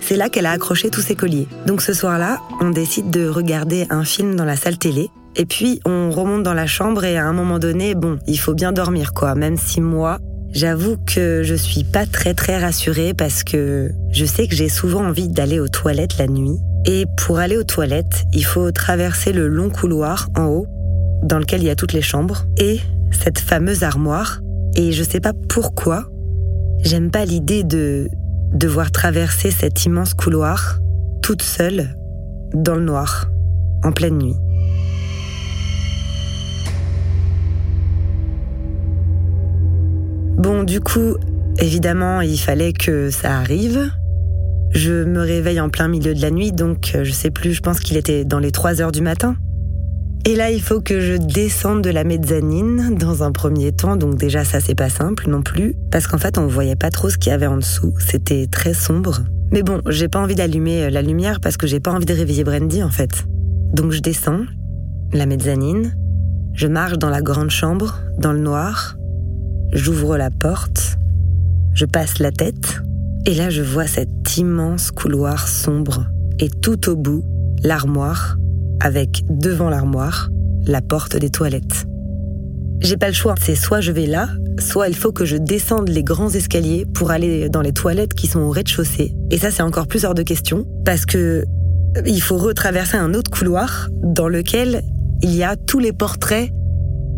c'est 0.00 0.16
là 0.16 0.28
qu'elle 0.28 0.46
a 0.46 0.52
accroché 0.52 0.90
tous 0.90 1.00
ses 1.00 1.14
colliers. 1.14 1.48
Donc 1.66 1.82
ce 1.82 1.92
soir-là, 1.92 2.38
on 2.60 2.70
décide 2.70 3.10
de 3.10 3.28
regarder 3.28 3.86
un 3.90 4.04
film 4.04 4.36
dans 4.36 4.44
la 4.44 4.56
salle 4.56 4.78
télé. 4.78 5.10
Et 5.36 5.44
puis 5.44 5.80
on 5.84 6.10
remonte 6.10 6.42
dans 6.42 6.54
la 6.54 6.66
chambre 6.66 7.04
et 7.04 7.16
à 7.16 7.26
un 7.26 7.32
moment 7.32 7.58
donné, 7.58 7.94
bon, 7.94 8.18
il 8.26 8.38
faut 8.38 8.54
bien 8.54 8.72
dormir 8.72 9.12
quoi, 9.12 9.34
même 9.34 9.56
si 9.56 9.80
moi, 9.80 10.18
J'avoue 10.52 10.96
que 11.06 11.42
je 11.42 11.54
suis 11.54 11.84
pas 11.84 12.06
très 12.06 12.34
très 12.34 12.58
rassurée 12.58 13.12
parce 13.12 13.44
que 13.44 13.92
je 14.10 14.24
sais 14.24 14.48
que 14.48 14.54
j'ai 14.54 14.68
souvent 14.68 15.04
envie 15.04 15.28
d'aller 15.28 15.60
aux 15.60 15.68
toilettes 15.68 16.16
la 16.18 16.26
nuit. 16.26 16.58
Et 16.86 17.04
pour 17.18 17.38
aller 17.38 17.56
aux 17.56 17.64
toilettes, 17.64 18.24
il 18.32 18.44
faut 18.44 18.70
traverser 18.70 19.32
le 19.32 19.46
long 19.46 19.68
couloir 19.68 20.28
en 20.36 20.46
haut, 20.46 20.66
dans 21.22 21.38
lequel 21.38 21.60
il 21.60 21.66
y 21.66 21.70
a 21.70 21.76
toutes 21.76 21.92
les 21.92 22.02
chambres, 22.02 22.46
et 22.56 22.80
cette 23.10 23.38
fameuse 23.38 23.82
armoire. 23.82 24.40
Et 24.74 24.92
je 24.92 25.02
sais 25.02 25.20
pas 25.20 25.32
pourquoi, 25.48 26.08
j'aime 26.82 27.10
pas 27.10 27.26
l'idée 27.26 27.62
de 27.62 28.08
devoir 28.52 28.90
traverser 28.90 29.50
cet 29.50 29.84
immense 29.84 30.14
couloir 30.14 30.78
toute 31.22 31.42
seule, 31.42 31.94
dans 32.54 32.74
le 32.74 32.84
noir, 32.84 33.26
en 33.84 33.92
pleine 33.92 34.18
nuit. 34.18 34.36
Bon, 40.38 40.62
du 40.62 40.80
coup, 40.80 41.16
évidemment, 41.58 42.20
il 42.20 42.38
fallait 42.38 42.72
que 42.72 43.10
ça 43.10 43.36
arrive. 43.36 43.90
Je 44.70 45.04
me 45.04 45.20
réveille 45.20 45.60
en 45.60 45.68
plein 45.68 45.88
milieu 45.88 46.14
de 46.14 46.22
la 46.22 46.30
nuit, 46.30 46.52
donc 46.52 46.92
euh, 46.94 47.04
je 47.04 47.12
sais 47.12 47.30
plus, 47.30 47.54
je 47.54 47.60
pense 47.60 47.80
qu'il 47.80 47.96
était 47.96 48.24
dans 48.24 48.38
les 48.38 48.52
3 48.52 48.80
heures 48.80 48.92
du 48.92 49.02
matin. 49.02 49.36
Et 50.24 50.34
là, 50.36 50.50
il 50.50 50.60
faut 50.60 50.80
que 50.80 51.00
je 51.00 51.14
descende 51.14 51.82
de 51.82 51.90
la 51.90 52.04
mezzanine 52.04 52.96
dans 52.96 53.22
un 53.22 53.32
premier 53.32 53.72
temps, 53.72 53.96
donc 53.96 54.16
déjà 54.16 54.44
ça 54.44 54.60
c'est 54.60 54.74
pas 54.74 54.90
simple 54.90 55.30
non 55.30 55.42
plus, 55.42 55.74
parce 55.90 56.06
qu'en 56.06 56.18
fait 56.18 56.38
on 56.38 56.46
voyait 56.46 56.76
pas 56.76 56.90
trop 56.90 57.08
ce 57.08 57.16
qu'il 57.16 57.30
y 57.30 57.34
avait 57.34 57.46
en 57.46 57.56
dessous, 57.56 57.94
c'était 57.98 58.46
très 58.46 58.74
sombre. 58.74 59.20
Mais 59.52 59.62
bon, 59.62 59.80
j'ai 59.88 60.08
pas 60.08 60.20
envie 60.20 60.34
d'allumer 60.34 60.84
euh, 60.84 60.90
la 60.90 61.00
lumière 61.00 61.40
parce 61.40 61.56
que 61.56 61.66
j'ai 61.66 61.80
pas 61.80 61.92
envie 61.92 62.04
de 62.04 62.12
réveiller 62.12 62.44
Brandy 62.44 62.82
en 62.82 62.90
fait. 62.90 63.24
Donc 63.72 63.92
je 63.92 64.00
descends, 64.00 64.42
la 65.12 65.24
mezzanine, 65.24 65.96
je 66.52 66.66
marche 66.66 66.98
dans 66.98 67.08
la 67.08 67.22
grande 67.22 67.50
chambre, 67.50 67.98
dans 68.18 68.32
le 68.32 68.40
noir, 68.40 68.98
J'ouvre 69.72 70.16
la 70.16 70.30
porte, 70.30 70.96
je 71.74 71.84
passe 71.84 72.20
la 72.20 72.32
tête, 72.32 72.80
et 73.26 73.34
là 73.34 73.50
je 73.50 73.62
vois 73.62 73.86
cet 73.86 74.38
immense 74.38 74.90
couloir 74.90 75.46
sombre, 75.46 76.06
et 76.38 76.48
tout 76.48 76.88
au 76.88 76.96
bout, 76.96 77.22
l'armoire, 77.62 78.38
avec 78.80 79.24
devant 79.28 79.68
l'armoire, 79.68 80.28
la 80.66 80.80
porte 80.80 81.16
des 81.16 81.30
toilettes. 81.30 81.86
J'ai 82.80 82.96
pas 82.96 83.08
le 83.08 83.14
choix, 83.14 83.34
c'est 83.40 83.56
soit 83.56 83.80
je 83.80 83.90
vais 83.90 84.06
là, 84.06 84.28
soit 84.60 84.88
il 84.88 84.94
faut 84.94 85.10
que 85.10 85.24
je 85.24 85.36
descende 85.36 85.88
les 85.88 86.04
grands 86.04 86.30
escaliers 86.30 86.86
pour 86.94 87.10
aller 87.10 87.48
dans 87.48 87.62
les 87.62 87.72
toilettes 87.72 88.14
qui 88.14 88.28
sont 88.28 88.40
au 88.40 88.50
rez-de-chaussée. 88.50 89.14
Et 89.30 89.38
ça 89.38 89.50
c'est 89.50 89.62
encore 89.62 89.88
plus 89.88 90.04
hors 90.04 90.14
de 90.14 90.22
question, 90.22 90.64
parce 90.84 91.04
que 91.04 91.44
il 92.06 92.22
faut 92.22 92.36
retraverser 92.36 92.96
un 92.96 93.14
autre 93.14 93.30
couloir 93.30 93.88
dans 94.02 94.28
lequel 94.28 94.82
il 95.22 95.34
y 95.34 95.42
a 95.42 95.56
tous 95.56 95.80
les 95.80 95.92
portraits 95.92 96.50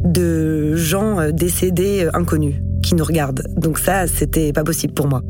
de 0.05 0.75
gens 0.77 1.21
euh, 1.21 1.31
décédés 1.33 2.05
euh, 2.05 2.11
inconnus 2.15 2.57
qui 2.83 2.95
nous 2.95 3.05
regardent. 3.05 3.43
Donc 3.57 3.79
ça, 3.79 4.07
c'était 4.07 4.53
pas 4.53 4.65
possible 4.65 4.95
pour 4.95 5.09
moi. 5.09 5.23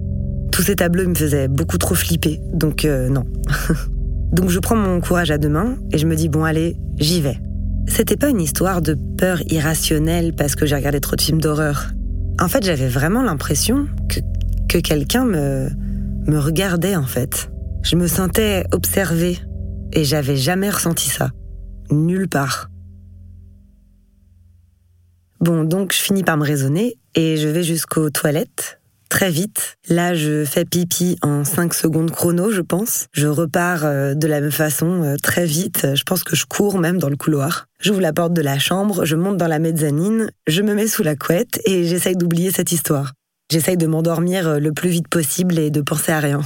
Tous 0.53 0.63
ces 0.63 0.77
tableaux 0.77 1.09
me 1.09 1.15
faisaient 1.15 1.49
beaucoup 1.49 1.79
trop 1.79 1.95
flipper, 1.95 2.41
donc 2.53 2.85
euh, 2.85 3.09
non. 3.09 3.25
donc 4.33 4.51
je 4.51 4.59
prends 4.59 4.77
mon 4.77 5.01
courage 5.01 5.31
à 5.31 5.39
deux 5.39 5.49
mains 5.49 5.77
et 5.93 5.99
je 5.99 6.07
me 6.07 6.15
dis 6.15 6.29
bon 6.29 6.45
allez, 6.45 6.77
j'y 6.99 7.21
vais. 7.21 7.39
C'était 7.89 8.17
pas 8.17 8.29
une 8.29 8.41
histoire 8.41 8.83
de 8.83 8.97
peur 9.19 9.41
irrationnelle 9.51 10.33
parce 10.35 10.55
que 10.55 10.67
j'ai 10.67 10.77
regardé 10.77 11.01
trop 11.01 11.17
de 11.17 11.21
films 11.21 11.41
d'horreur. 11.41 11.91
En 12.41 12.49
fait, 12.49 12.65
j'avais 12.65 12.89
vraiment 12.89 13.23
l'impression 13.23 13.89
que, 14.09 14.21
que 14.69 14.79
quelqu'un 14.79 15.25
me, 15.25 15.69
me 16.27 16.39
regardait 16.39 16.97
en 16.97 17.07
fait. 17.07 17.51
Je 17.83 17.97
me 17.97 18.07
sentais 18.07 18.65
observée 18.73 19.39
et 19.93 20.05
j'avais 20.05 20.37
jamais 20.37 20.71
ressenti 20.71 21.09
ça. 21.09 21.31
Nulle 21.91 22.29
part. 22.29 22.69
Bon, 25.41 25.65
donc 25.65 25.93
je 25.93 25.99
finis 25.99 26.23
par 26.23 26.37
me 26.37 26.45
raisonner 26.45 26.99
et 27.15 27.37
je 27.37 27.49
vais 27.49 27.63
jusqu'aux 27.63 28.11
toilettes. 28.11 28.80
Très 29.11 29.29
vite. 29.29 29.77
Là, 29.89 30.15
je 30.15 30.45
fais 30.45 30.65
pipi 30.65 31.19
en 31.21 31.45
5 31.45 31.75
secondes 31.75 32.13
chrono, 32.13 32.53
je 32.53 32.61
pense. 32.61 33.09
Je 33.13 33.27
repars 33.27 33.85
euh, 33.85 34.15
de 34.15 34.27
la 34.29 34.41
même 34.41 34.53
façon, 34.53 35.03
euh, 35.03 35.17
très 35.21 35.47
vite. 35.47 35.89
Je 35.95 36.05
pense 36.05 36.23
que 36.23 36.37
je 36.37 36.47
cours 36.47 36.79
même 36.79 36.99
dans 36.99 37.09
le 37.09 37.17
couloir. 37.17 37.67
J'ouvre 37.81 38.01
la 38.01 38.13
porte 38.13 38.33
de 38.33 38.41
la 38.41 38.61
chambre, 38.61 39.05
je 39.05 39.17
monte 39.17 39.37
dans 39.37 39.49
la 39.49 39.59
mezzanine, 39.59 40.31
je 40.47 40.63
me 40.63 40.75
mets 40.75 40.87
sous 40.87 41.03
la 41.03 41.17
couette 41.17 41.61
et 41.67 41.85
j'essaye 41.85 42.15
d'oublier 42.15 42.53
cette 42.53 42.71
histoire. 42.71 43.13
J'essaye 43.51 43.77
de 43.77 43.89
m'endormir 43.89 44.47
euh, 44.47 44.59
le 44.61 44.73
plus 44.73 44.91
vite 44.91 45.09
possible 45.09 45.59
et 45.59 45.73
de 45.73 45.81
penser 45.81 46.13
à 46.13 46.21
rien. 46.21 46.41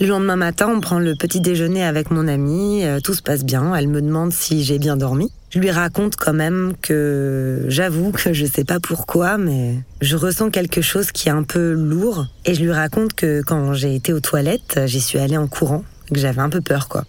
Le 0.00 0.06
lendemain 0.06 0.36
matin, 0.36 0.72
on 0.72 0.80
prend 0.80 1.00
le 1.00 1.16
petit 1.16 1.40
déjeuner 1.40 1.82
avec 1.82 2.12
mon 2.12 2.28
amie, 2.28 2.84
tout 3.02 3.14
se 3.14 3.22
passe 3.22 3.44
bien, 3.44 3.74
elle 3.74 3.88
me 3.88 4.00
demande 4.00 4.32
si 4.32 4.62
j'ai 4.62 4.78
bien 4.78 4.96
dormi. 4.96 5.32
Je 5.50 5.58
lui 5.60 5.70
raconte 5.70 6.16
quand 6.16 6.34
même 6.34 6.74
que 6.82 7.64
j'avoue 7.68 8.12
que 8.12 8.32
je 8.32 8.44
sais 8.44 8.64
pas 8.64 8.80
pourquoi, 8.80 9.38
mais 9.38 9.76
je 10.02 10.16
ressens 10.16 10.50
quelque 10.50 10.82
chose 10.82 11.10
qui 11.10 11.28
est 11.28 11.32
un 11.32 11.42
peu 11.42 11.72
lourd. 11.72 12.26
Et 12.44 12.54
je 12.54 12.62
lui 12.62 12.72
raconte 12.72 13.14
que 13.14 13.42
quand 13.42 13.72
j'ai 13.72 13.94
été 13.94 14.12
aux 14.12 14.20
toilettes, 14.20 14.80
j'y 14.84 15.00
suis 15.00 15.18
allée 15.18 15.38
en 15.38 15.48
courant, 15.48 15.84
que 16.12 16.20
j'avais 16.20 16.40
un 16.42 16.50
peu 16.50 16.60
peur 16.60 16.88
quoi. 16.88 17.04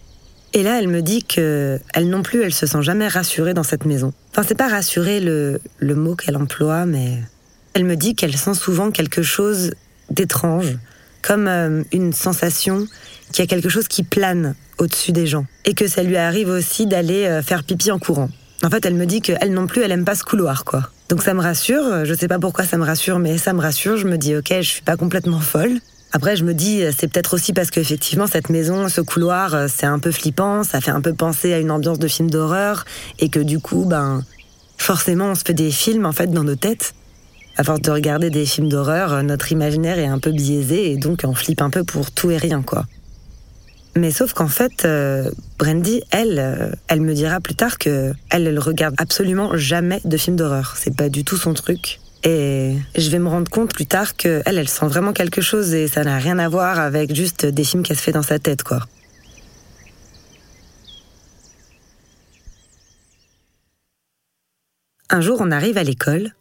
Et 0.54 0.64
là, 0.64 0.80
elle 0.80 0.88
me 0.88 1.02
dit 1.02 1.24
que 1.24 1.80
elle 1.94 2.10
non 2.10 2.24
plus, 2.24 2.42
elle 2.42 2.54
se 2.54 2.66
sent 2.66 2.82
jamais 2.82 3.08
rassurée 3.08 3.54
dans 3.54 3.64
cette 3.64 3.86
maison. 3.86 4.14
Enfin, 4.32 4.44
c'est 4.48 4.58
pas 4.58 4.70
rassurée 4.70 5.20
le, 5.20 5.60
le 5.80 5.96
mot 5.96 6.16
qu'elle 6.16 6.38
emploie, 6.38 6.86
mais 6.86 7.20
elle 7.74 7.84
me 7.84 7.96
dit 7.96 8.16
qu'elle 8.16 8.36
sent 8.36 8.56
souvent 8.56 8.90
quelque 8.90 9.22
chose 9.22 9.72
d'étrange, 10.10 10.78
comme 11.22 11.48
euh, 11.48 11.84
une 11.92 12.14
sensation 12.14 12.88
qu'il 13.32 13.44
y 13.44 13.48
a 13.48 13.48
quelque 13.48 13.70
chose 13.70 13.88
qui 13.88 14.04
plane 14.04 14.56
au-dessus 14.78 15.12
des 15.12 15.28
gens. 15.28 15.46
Et 15.66 15.74
que 15.74 15.88
ça 15.88 16.04
lui 16.04 16.18
arrive 16.18 16.50
aussi 16.50 16.86
d'aller 16.86 17.26
euh, 17.26 17.42
faire 17.42 17.64
pipi 17.64 17.92
en 17.92 18.00
courant. 18.00 18.30
En 18.64 18.70
fait, 18.70 18.86
elle 18.86 18.96
me 18.96 19.06
dit 19.06 19.22
qu'elle 19.22 19.54
non 19.54 19.68
plus, 19.68 19.82
elle 19.84 19.92
aime 19.92 20.06
pas 20.06 20.16
ce 20.16 20.24
couloir, 20.24 20.66
quoi. 20.66 20.90
Donc 21.08 21.24
ça 21.24 21.34
me 21.34 21.42
rassure, 21.42 22.06
je 22.06 22.14
sais 22.14 22.28
pas 22.28 22.40
pourquoi 22.40 22.66
ça 22.66 22.78
me 22.78 22.86
rassure, 22.86 23.20
mais 23.20 23.38
ça 23.38 23.54
me 23.54 23.62
rassure, 23.62 23.98
je 23.98 24.06
me 24.06 24.18
dis 24.18 24.36
ok, 24.36 24.54
je 24.58 24.68
suis 24.68 24.82
pas 24.82 24.96
complètement 24.98 25.40
folle. 25.40 25.80
Après, 26.12 26.36
je 26.36 26.44
me 26.44 26.56
dis, 26.56 26.82
c'est 26.98 27.08
peut-être 27.08 27.36
aussi 27.36 27.54
parce 27.54 27.70
qu'effectivement, 27.70 28.26
cette 28.26 28.50
maison, 28.50 28.90
ce 28.90 29.02
couloir, 29.02 29.54
euh, 29.54 29.68
c'est 29.74 29.86
un 29.86 30.00
peu 30.00 30.12
flippant, 30.12 30.64
ça 30.64 30.82
fait 30.82 30.90
un 30.90 31.02
peu 31.02 31.14
penser 31.14 31.54
à 31.54 31.60
une 31.60 31.70
ambiance 31.70 32.00
de 32.00 32.08
film 32.08 32.32
d'horreur, 32.32 32.86
et 33.20 33.30
que 33.30 33.40
du 33.40 33.60
coup, 33.60 33.86
ben, 33.86 34.24
forcément, 34.78 35.26
on 35.26 35.36
se 35.36 35.44
fait 35.46 35.54
des 35.54 35.70
films, 35.70 36.08
en 36.08 36.12
fait, 36.12 36.28
dans 36.32 36.44
nos 36.44 36.56
têtes. 36.56 36.96
À 37.58 37.64
force 37.64 37.82
de 37.82 37.92
regarder 37.92 38.32
des 38.32 38.46
films 38.48 38.70
d'horreur, 38.70 39.14
euh, 39.14 39.22
notre 39.22 39.52
imaginaire 39.52 40.00
est 40.00 40.08
un 40.08 40.18
peu 40.18 40.32
biaisé, 40.32 40.92
et 40.92 40.98
donc 40.98 41.22
on 41.24 41.36
flippe 41.36 41.62
un 41.62 41.70
peu 41.70 41.84
pour 41.84 42.10
tout 42.10 42.32
et 42.32 42.38
rien, 42.38 42.64
quoi. 42.64 42.86
Mais 44.00 44.12
sauf 44.12 44.32
qu'en 44.32 44.48
fait, 44.48 44.86
euh, 44.86 45.30
Brandy, 45.58 46.02
elle, 46.12 46.78
elle 46.88 47.02
me 47.02 47.14
dira 47.14 47.42
plus 47.42 47.54
tard 47.54 47.78
que 47.78 48.14
elle, 48.30 48.48
elle 48.48 48.58
regarde 48.58 48.96
absolument 48.98 49.58
jamais 49.58 50.00
de 50.06 50.16
films 50.16 50.38
d'horreur. 50.38 50.76
C'est 50.78 50.96
pas 50.96 51.10
du 51.10 51.26
tout 51.26 51.36
son 51.36 51.54
truc. 51.54 52.00
Et 52.24 52.78
je 52.96 53.10
vais 53.10 53.20
me 53.20 53.28
rendre 53.28 53.52
compte 53.52 53.74
plus 53.74 53.88
tard 53.88 54.16
qu'elle, 54.16 54.42
elle 54.46 54.70
sent 54.70 54.88
vraiment 54.88 55.12
quelque 55.12 55.42
chose 55.42 55.74
et 55.74 55.90
ça 55.90 56.06
n'a 56.06 56.18
rien 56.18 56.40
à 56.40 56.48
voir 56.48 56.80
avec 56.80 57.14
juste 57.14 57.46
des 57.46 57.66
films 57.66 57.84
qu'elle 57.84 57.98
se 57.98 58.02
fait 58.02 58.14
dans 58.14 58.24
sa 58.24 58.40
tête, 58.40 58.64
quoi. 58.64 58.86
Un 65.10 65.20
jour, 65.20 65.40
on 65.42 65.52
arrive 65.52 65.78
à 65.78 65.84
l'école 65.84 66.32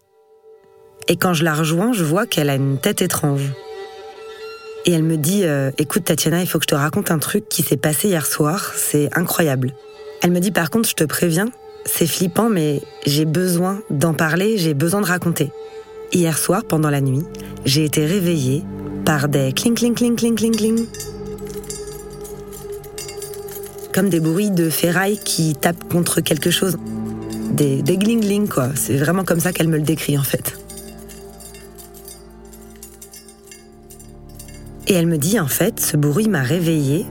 et 1.09 1.17
quand 1.17 1.35
je 1.35 1.43
la 1.43 1.55
rejoins, 1.55 1.93
je 1.93 2.05
vois 2.05 2.25
qu'elle 2.25 2.51
a 2.51 2.55
une 2.55 2.79
tête 2.79 3.03
étrange. 3.03 3.53
Et 4.89 4.93
elle 4.93 5.03
me 5.03 5.19
dit 5.19 5.43
euh, 5.45 5.71
Écoute, 5.77 6.05
Tatiana, 6.05 6.41
il 6.41 6.47
faut 6.47 6.59
que 6.59 6.65
je 6.65 6.69
te 6.69 6.75
raconte 6.75 7.11
un 7.11 7.19
truc 7.19 7.47
qui 7.51 7.63
s'est 7.63 7.77
passé 7.77 8.09
hier 8.09 8.25
soir, 8.25 8.73
c'est 8.75 9.11
incroyable. 9.15 9.75
Elle 10.23 10.31
me 10.31 10.41
dit 10.41 10.51
Par 10.51 10.71
contre, 10.71 10.89
je 10.89 10.95
te 10.95 11.05
préviens, 11.05 11.51
c'est 11.85 12.07
flippant, 12.07 12.49
mais 12.49 12.81
j'ai 13.05 13.27
besoin 13.27 13.83
d'en 13.91 14.15
parler, 14.15 14.57
j'ai 14.57 14.73
besoin 14.73 15.03
de 15.03 15.07
raconter. 15.07 15.53
Hier 16.15 16.39
soir, 16.39 16.65
pendant 16.65 16.89
la 16.89 17.03
nuit, 17.03 17.23
j'ai 17.67 17.85
été 17.85 18.07
réveillée 18.07 18.65
par 19.05 19.29
des 19.29 19.53
cling 19.53 19.75
cling 19.75 19.95
cling 19.95 20.17
cling 20.17 20.37
cling 20.37 20.57
cling. 20.57 20.87
Comme 23.93 24.09
des 24.09 24.21
bruits 24.21 24.51
de 24.51 24.71
ferraille 24.71 25.21
qui 25.23 25.55
tapent 25.55 25.87
contre 25.93 26.23
quelque 26.23 26.51
chose. 26.51 26.79
Des, 27.51 27.83
des 27.83 27.99
gling 27.99 28.49
quoi. 28.49 28.71
C'est 28.75 28.97
vraiment 28.97 29.25
comme 29.25 29.41
ça 29.41 29.53
qu'elle 29.53 29.69
me 29.69 29.77
le 29.77 29.83
décrit, 29.83 30.17
en 30.17 30.23
fait. 30.23 30.59
Et 34.89 34.95
elle 34.95 35.07
me 35.07 35.19
dit, 35.19 35.39
en 35.39 35.47
fait, 35.47 35.81
ce 35.81 35.99
bruit 35.99 36.29
m'a 36.29 36.43
réveillée 36.43 37.05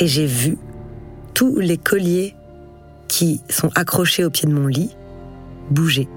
et 0.00 0.06
j'ai 0.08 0.26
vu 0.26 0.58
tous 1.32 1.60
les 1.60 1.78
colliers 1.78 2.34
qui 3.06 3.40
sont 3.48 3.70
accrochés 3.76 4.24
au 4.24 4.30
pied 4.30 4.48
de 4.48 4.52
mon 4.52 4.66
lit 4.66 4.96
bouger. 5.70 6.08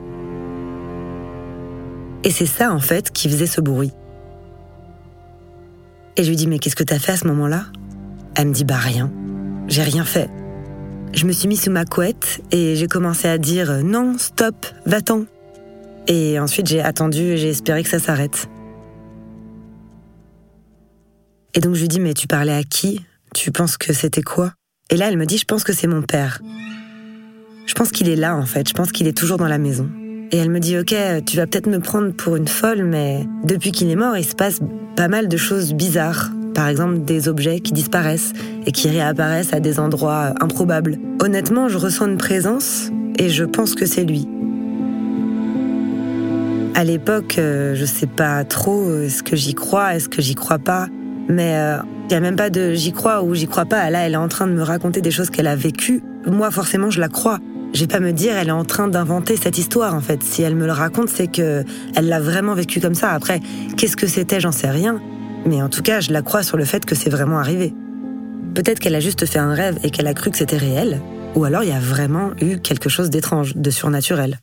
Et 2.23 2.31
c'est 2.31 2.47
ça, 2.47 2.73
en 2.73 2.79
fait, 2.79 3.11
qui 3.11 3.29
faisait 3.29 3.45
ce 3.45 3.61
bruit. 3.61 3.91
Et 6.17 6.23
je 6.23 6.29
lui 6.29 6.35
dis, 6.35 6.47
mais 6.47 6.57
qu'est-ce 6.57 6.75
que 6.75 6.83
t'as 6.83 6.99
fait 6.99 7.13
à 7.13 7.17
ce 7.17 7.27
moment-là? 7.27 7.65
Elle 8.35 8.47
me 8.47 8.53
dit, 8.53 8.65
bah 8.65 8.77
rien. 8.77 9.11
J'ai 9.67 9.83
rien 9.83 10.03
fait. 10.03 10.29
Je 11.13 11.25
me 11.25 11.31
suis 11.31 11.47
mis 11.47 11.57
sous 11.57 11.71
ma 11.71 11.85
couette 11.85 12.41
et 12.51 12.75
j'ai 12.75 12.87
commencé 12.87 13.27
à 13.27 13.37
dire, 13.37 13.83
non, 13.83 14.17
stop, 14.17 14.55
va-t'en. 14.85 15.25
Et 16.07 16.39
ensuite, 16.39 16.67
j'ai 16.67 16.81
attendu 16.81 17.21
et 17.21 17.37
j'ai 17.37 17.49
espéré 17.49 17.83
que 17.83 17.89
ça 17.89 17.99
s'arrête. 17.99 18.47
Et 21.53 21.59
donc, 21.59 21.75
je 21.75 21.81
lui 21.81 21.87
dis, 21.87 21.99
mais 21.99 22.13
tu 22.13 22.27
parlais 22.27 22.53
à 22.53 22.63
qui? 22.63 23.01
Tu 23.33 23.51
penses 23.51 23.77
que 23.77 23.93
c'était 23.93 24.21
quoi? 24.21 24.53
Et 24.89 24.97
là, 24.97 25.07
elle 25.07 25.17
me 25.17 25.25
dit, 25.25 25.37
je 25.37 25.45
pense 25.45 25.63
que 25.63 25.73
c'est 25.73 25.87
mon 25.87 26.01
père. 26.01 26.41
Je 27.71 27.73
pense 27.73 27.91
qu'il 27.91 28.09
est 28.09 28.15
là 28.15 28.35
en 28.35 28.45
fait, 28.45 28.67
je 28.67 28.73
pense 28.73 28.91
qu'il 28.91 29.07
est 29.07 29.17
toujours 29.17 29.37
dans 29.37 29.47
la 29.47 29.57
maison. 29.57 29.89
Et 30.31 30.37
elle 30.37 30.49
me 30.49 30.59
dit 30.59 30.77
ok, 30.77 30.93
tu 31.25 31.37
vas 31.37 31.47
peut-être 31.47 31.67
me 31.67 31.79
prendre 31.79 32.11
pour 32.11 32.35
une 32.35 32.47
folle, 32.47 32.83
mais 32.83 33.25
depuis 33.45 33.71
qu'il 33.71 33.89
est 33.89 33.95
mort, 33.95 34.17
il 34.17 34.25
se 34.25 34.35
passe 34.35 34.59
pas 34.95 35.07
mal 35.07 35.27
de 35.27 35.37
choses 35.37 35.73
bizarres. 35.73 36.31
Par 36.53 36.67
exemple, 36.67 37.05
des 37.05 37.29
objets 37.29 37.61
qui 37.61 37.71
disparaissent 37.71 38.33
et 38.65 38.73
qui 38.73 38.89
réapparaissent 38.89 39.53
à 39.53 39.61
des 39.61 39.79
endroits 39.79 40.33
improbables. 40.41 40.97
Honnêtement, 41.21 41.69
je 41.69 41.77
ressens 41.77 42.07
une 42.07 42.17
présence 42.17 42.89
et 43.17 43.29
je 43.29 43.45
pense 43.45 43.73
que 43.73 43.85
c'est 43.85 44.03
lui. 44.03 44.27
À 46.75 46.83
l'époque, 46.83 47.35
euh, 47.37 47.73
je 47.75 47.85
sais 47.85 48.07
pas 48.07 48.43
trop 48.43 49.01
est-ce 49.01 49.23
que 49.23 49.35
j'y 49.35 49.53
crois, 49.53 49.95
est-ce 49.95 50.09
que 50.09 50.21
j'y 50.21 50.35
crois 50.35 50.59
pas, 50.59 50.87
mais 51.27 51.51
il 51.51 51.55
euh, 51.55 51.77
n'y 52.09 52.15
a 52.15 52.19
même 52.19 52.35
pas 52.35 52.49
de 52.49 52.73
j'y 52.73 52.91
crois 52.91 53.23
ou 53.23 53.33
j'y 53.33 53.47
crois 53.47 53.65
pas. 53.65 53.89
Là, 53.89 53.99
elle 53.99 54.13
est 54.13 54.17
en 54.17 54.27
train 54.27 54.47
de 54.47 54.53
me 54.53 54.63
raconter 54.63 55.01
des 55.01 55.11
choses 55.11 55.29
qu'elle 55.29 55.47
a 55.47 55.55
vécues. 55.55 56.03
Moi, 56.25 56.51
forcément, 56.51 56.89
je 56.89 56.99
la 56.99 57.09
crois. 57.09 57.39
Je 57.73 57.81
vais 57.81 57.87
pas 57.87 58.01
me 58.01 58.11
dire 58.11 58.35
elle 58.35 58.49
est 58.49 58.51
en 58.51 58.65
train 58.65 58.89
d'inventer 58.89 59.37
cette 59.37 59.57
histoire 59.57 59.95
en 59.95 60.01
fait. 60.01 60.21
Si 60.23 60.41
elle 60.41 60.55
me 60.55 60.65
le 60.65 60.73
raconte, 60.73 61.09
c'est 61.09 61.27
que 61.27 61.63
elle 61.95 62.09
l'a 62.09 62.19
vraiment 62.19 62.53
vécu 62.53 62.81
comme 62.81 62.95
ça. 62.95 63.11
Après, 63.11 63.39
qu'est-ce 63.77 63.95
que 63.95 64.07
c'était, 64.07 64.41
j'en 64.41 64.51
sais 64.51 64.69
rien. 64.69 65.01
Mais 65.45 65.61
en 65.61 65.69
tout 65.69 65.81
cas, 65.81 66.01
je 66.01 66.11
la 66.11 66.21
crois 66.21 66.43
sur 66.43 66.57
le 66.57 66.65
fait 66.65 66.85
que 66.85 66.95
c'est 66.95 67.09
vraiment 67.09 67.39
arrivé. 67.39 67.73
Peut-être 68.53 68.79
qu'elle 68.79 68.95
a 68.95 68.99
juste 68.99 69.25
fait 69.25 69.39
un 69.39 69.53
rêve 69.53 69.79
et 69.83 69.89
qu'elle 69.89 70.07
a 70.07 70.13
cru 70.13 70.31
que 70.31 70.37
c'était 70.37 70.57
réel, 70.57 70.99
ou 71.35 71.45
alors 71.45 71.63
il 71.63 71.69
y 71.69 71.73
a 71.73 71.79
vraiment 71.79 72.31
eu 72.41 72.59
quelque 72.59 72.89
chose 72.89 73.09
d'étrange, 73.09 73.55
de 73.55 73.71
surnaturel. 73.71 74.39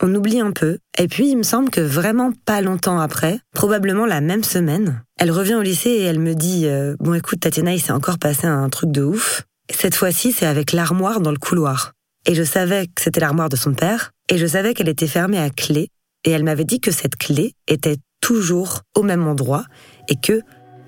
On 0.00 0.14
oublie 0.14 0.40
un 0.40 0.52
peu, 0.52 0.78
et 0.98 1.06
puis 1.06 1.28
il 1.28 1.36
me 1.36 1.42
semble 1.42 1.70
que 1.70 1.80
vraiment 1.80 2.32
pas 2.44 2.60
longtemps 2.60 2.98
après, 2.98 3.38
probablement 3.54 4.06
la 4.06 4.20
même 4.20 4.42
semaine, 4.42 5.02
elle 5.22 5.30
revient 5.30 5.54
au 5.54 5.62
lycée 5.62 5.90
et 5.90 6.02
elle 6.02 6.18
me 6.18 6.34
dit 6.34 6.66
euh, 6.66 6.96
Bon 6.98 7.14
écoute 7.14 7.38
Tatiana, 7.38 7.72
il 7.72 7.80
s'est 7.80 7.92
encore 7.92 8.18
passé 8.18 8.48
un 8.48 8.68
truc 8.68 8.90
de 8.90 9.04
ouf. 9.04 9.44
Cette 9.72 9.94
fois-ci, 9.94 10.32
c'est 10.32 10.46
avec 10.46 10.72
l'armoire 10.72 11.20
dans 11.20 11.30
le 11.30 11.38
couloir. 11.38 11.92
Et 12.26 12.34
je 12.34 12.42
savais 12.42 12.88
que 12.88 13.00
c'était 13.00 13.20
l'armoire 13.20 13.48
de 13.48 13.54
son 13.54 13.72
père, 13.72 14.10
et 14.28 14.36
je 14.36 14.46
savais 14.46 14.74
qu'elle 14.74 14.88
était 14.88 15.06
fermée 15.06 15.38
à 15.38 15.48
clé, 15.48 15.90
et 16.24 16.32
elle 16.32 16.42
m'avait 16.42 16.64
dit 16.64 16.80
que 16.80 16.90
cette 16.90 17.14
clé 17.14 17.54
était 17.68 17.98
toujours 18.20 18.80
au 18.96 19.04
même 19.04 19.28
endroit, 19.28 19.64
et 20.08 20.16
que 20.16 20.40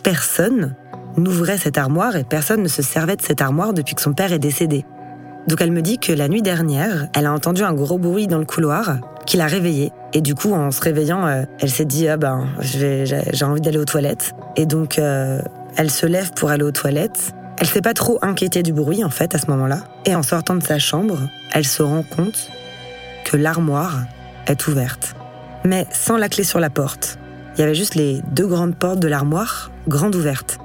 personne 0.03 0.75
n'ouvrait 1.16 1.59
cette 1.59 1.79
armoire 1.79 2.16
et 2.16 2.25
personne 2.25 2.61
ne 2.61 2.68
se 2.68 2.83
servait 2.83 3.14
de 3.14 3.23
cette 3.23 3.40
armoire 3.40 3.73
depuis 3.73 3.94
que 3.94 4.03
son 4.03 4.14
père 4.14 4.33
est 4.33 4.40
décédé. 4.40 4.85
Donc 5.46 5.61
elle 5.61 5.72
me 5.72 5.83
dit 5.83 5.98
que 5.98 6.12
la 6.12 6.28
nuit 6.28 6.42
dernière, 6.42 7.09
elle 7.14 7.26
a 7.26 7.33
entendu 7.33 7.62
un 7.62 7.74
gros 7.74 7.98
bruit 7.98 8.26
dans 8.26 8.38
le 8.38 8.46
couloir 8.46 8.98
qui 9.26 9.37
l'a 9.37 9.46
réveillée. 9.46 9.92
Et 10.12 10.20
du 10.20 10.35
coup, 10.35 10.52
en 10.52 10.70
se 10.70 10.80
réveillant, 10.80 11.26
euh, 11.26 11.42
elle 11.61 11.70
s'est 11.70 11.85
dit 11.85 12.09
ah 12.09 12.16
ben 12.16 12.46
j'ai 12.61 13.44
envie 13.44 13.61
d'aller 13.61 13.78
aux 13.78 13.85
toilettes. 13.85 14.33
Et 14.57 14.66
donc 14.66 14.98
euh, 14.98 15.40
elle 15.76 15.90
se 15.90 16.07
lève 16.07 16.33
pour 16.33 16.50
aller 16.50 16.64
aux 16.64 16.72
toilettes. 16.72 17.33
Elle 17.59 17.66
s'est 17.66 17.83
pas 17.83 17.94
trop 17.94 18.18
inquiétée 18.22 18.62
du 18.62 18.72
bruit 18.72 19.04
en 19.04 19.11
fait 19.11 19.35
à 19.35 19.38
ce 19.38 19.50
moment-là. 19.50 19.80
Et 20.07 20.14
en 20.14 20.22
sortant 20.22 20.54
de 20.54 20.62
sa 20.62 20.78
chambre, 20.78 21.18
elle 21.52 21.66
se 21.66 21.83
rend 21.83 22.02
compte 22.02 22.50
que 23.24 23.37
l'armoire 23.37 24.04
est 24.46 24.66
ouverte. 24.66 25.14
Mais 25.64 25.87
sans 25.90 26.16
la 26.16 26.28
clé 26.28 26.44
sur 26.44 26.61
la 26.61 26.70
porte. 26.70 27.18
Il 27.57 27.61
y 27.61 27.64
avait 27.64 27.74
juste 27.74 27.94
les 27.94 28.20
deux 28.33 28.46
grandes 28.46 28.74
portes 28.74 28.98
de 28.98 29.09
l'armoire, 29.09 29.70
grandes 29.87 30.16
ouvertes. 30.16 30.59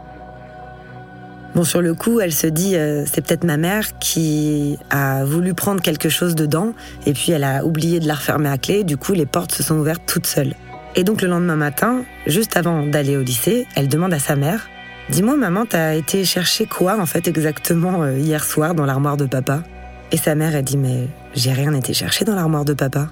Bon, 1.56 1.64
sur 1.64 1.82
le 1.82 1.94
coup, 1.96 2.20
elle 2.20 2.32
se 2.32 2.48
dit, 2.48 2.76
euh, 2.76 3.06
c'est 3.12 3.22
peut-être 3.22 3.44
ma 3.44 3.58
mère 3.58 3.98
qui 4.00 4.78
a 4.92 5.26
voulu 5.26 5.54
prendre 5.54 5.82
quelque 5.82 6.10
chose 6.10 6.36
dedans, 6.36 6.74
et 7.06 7.14
puis 7.14 7.32
elle 7.32 7.44
a 7.44 7.66
oublié 7.66 8.00
de 8.00 8.08
la 8.08 8.14
refermer 8.14 8.50
à 8.50 8.58
clé, 8.58 8.84
du 8.84 8.98
coup 8.98 9.14
les 9.14 9.26
portes 9.26 9.52
se 9.52 9.64
sont 9.64 9.78
ouvertes 9.78 10.04
toutes 10.06 10.28
seules. 10.28 10.54
Et 10.96 11.04
donc 11.04 11.22
le 11.22 11.28
lendemain 11.28 11.56
matin, 11.56 12.04
juste 12.28 12.56
avant 12.56 12.86
d'aller 12.86 13.18
au 13.18 13.22
lycée, 13.22 13.68
elle 13.76 13.88
demande 13.88 14.14
à 14.14 14.20
sa 14.20 14.36
mère 14.36 14.68
Dis-moi, 15.10 15.38
maman, 15.38 15.66
t'as 15.66 15.96
été 15.96 16.24
chercher 16.24 16.68
quoi 16.68 17.00
en 17.00 17.08
fait 17.08 17.28
exactement 17.28 18.04
euh, 18.04 18.20
hier 18.20 18.44
soir 18.44 18.76
dans 18.76 18.86
l'armoire 18.86 19.18
de 19.18 19.26
papa? 19.26 19.64
Et 20.12 20.18
sa 20.18 20.36
mère, 20.36 20.56
elle 20.56 20.64
dit 20.64 20.78
Mais 20.78 21.08
j'ai 21.34 21.52
rien 21.52 21.74
été 21.74 21.94
chercher 21.94 22.26
dans 22.26 22.36
l'armoire 22.36 22.64
de 22.64 22.74
papa. 22.74 23.10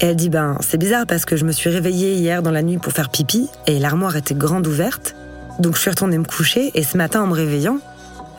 Et 0.00 0.06
elle 0.06 0.16
dit 0.16 0.28
Ben, 0.28 0.56
c'est 0.60 0.76
bizarre 0.76 1.06
parce 1.06 1.24
que 1.24 1.36
je 1.36 1.44
me 1.44 1.52
suis 1.52 1.70
réveillée 1.70 2.14
hier 2.14 2.42
dans 2.42 2.50
la 2.50 2.62
nuit 2.62 2.78
pour 2.78 2.92
faire 2.92 3.10
pipi 3.10 3.48
et 3.68 3.78
l'armoire 3.78 4.16
était 4.16 4.34
grande 4.34 4.66
ouverte. 4.66 5.14
Donc 5.58 5.74
je 5.74 5.80
suis 5.80 5.90
retournée 5.90 6.18
me 6.18 6.24
coucher 6.24 6.70
et 6.74 6.82
ce 6.82 6.96
matin 6.96 7.22
en 7.22 7.26
me 7.26 7.32
réveillant, 7.32 7.78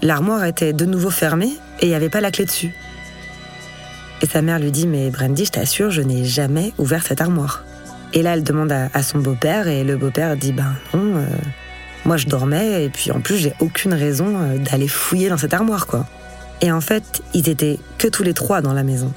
l'armoire 0.02 0.46
était 0.46 0.74
de 0.74 0.86
nouveau 0.86 1.10
fermée 1.10 1.52
et 1.80 1.86
il 1.86 1.90
n'y 1.90 1.96
avait 1.96 2.10
pas 2.10 2.22
la 2.22 2.32
clé 2.32 2.46
dessus. 2.46 2.74
Et 4.22 4.26
sa 4.26 4.42
mère 4.42 4.60
lui 4.60 4.72
dit 4.72 4.88
Mais 4.88 5.10
Brandy, 5.10 5.46
je 5.46 5.52
t'assure, 5.52 5.92
je 5.92 6.02
n'ai 6.02 6.26
jamais 6.26 6.74
ouvert 6.78 7.06
cette 7.06 7.22
armoire. 7.22 7.64
Et 8.14 8.22
là, 8.22 8.34
elle 8.34 8.44
demande 8.44 8.72
à, 8.72 9.04
son 9.04 9.20
beau-père 9.20 9.68
et 9.68 9.84
le 9.84 9.98
beau-père 9.98 10.36
dit 10.36 10.52
Ben 10.52 10.76
non. 10.94 11.18
Euh, 11.18 11.26
moi, 12.06 12.18
je 12.18 12.28
dormais 12.28 12.86
et 12.86 12.90
puis 12.90 13.12
en 13.12 13.20
plus, 13.20 13.38
j'ai 13.38 13.54
aucune 13.60 13.94
raison 13.94 14.38
euh, 14.38 14.58
d'aller 14.58 14.88
fouiller 14.88 15.30
dans 15.30 15.38
cette 15.38 15.54
armoire, 15.54 15.88
quoi. 15.88 16.06
Et 16.62 16.72
en 16.72 16.82
fait, 16.82 17.22
ils 17.34 17.50
étaient 17.50 17.80
que 17.98 18.08
tous 18.08 18.24
les 18.24 18.34
trois 18.34 18.62
dans 18.62 18.74
la 18.74 18.84
maison. 18.84 19.12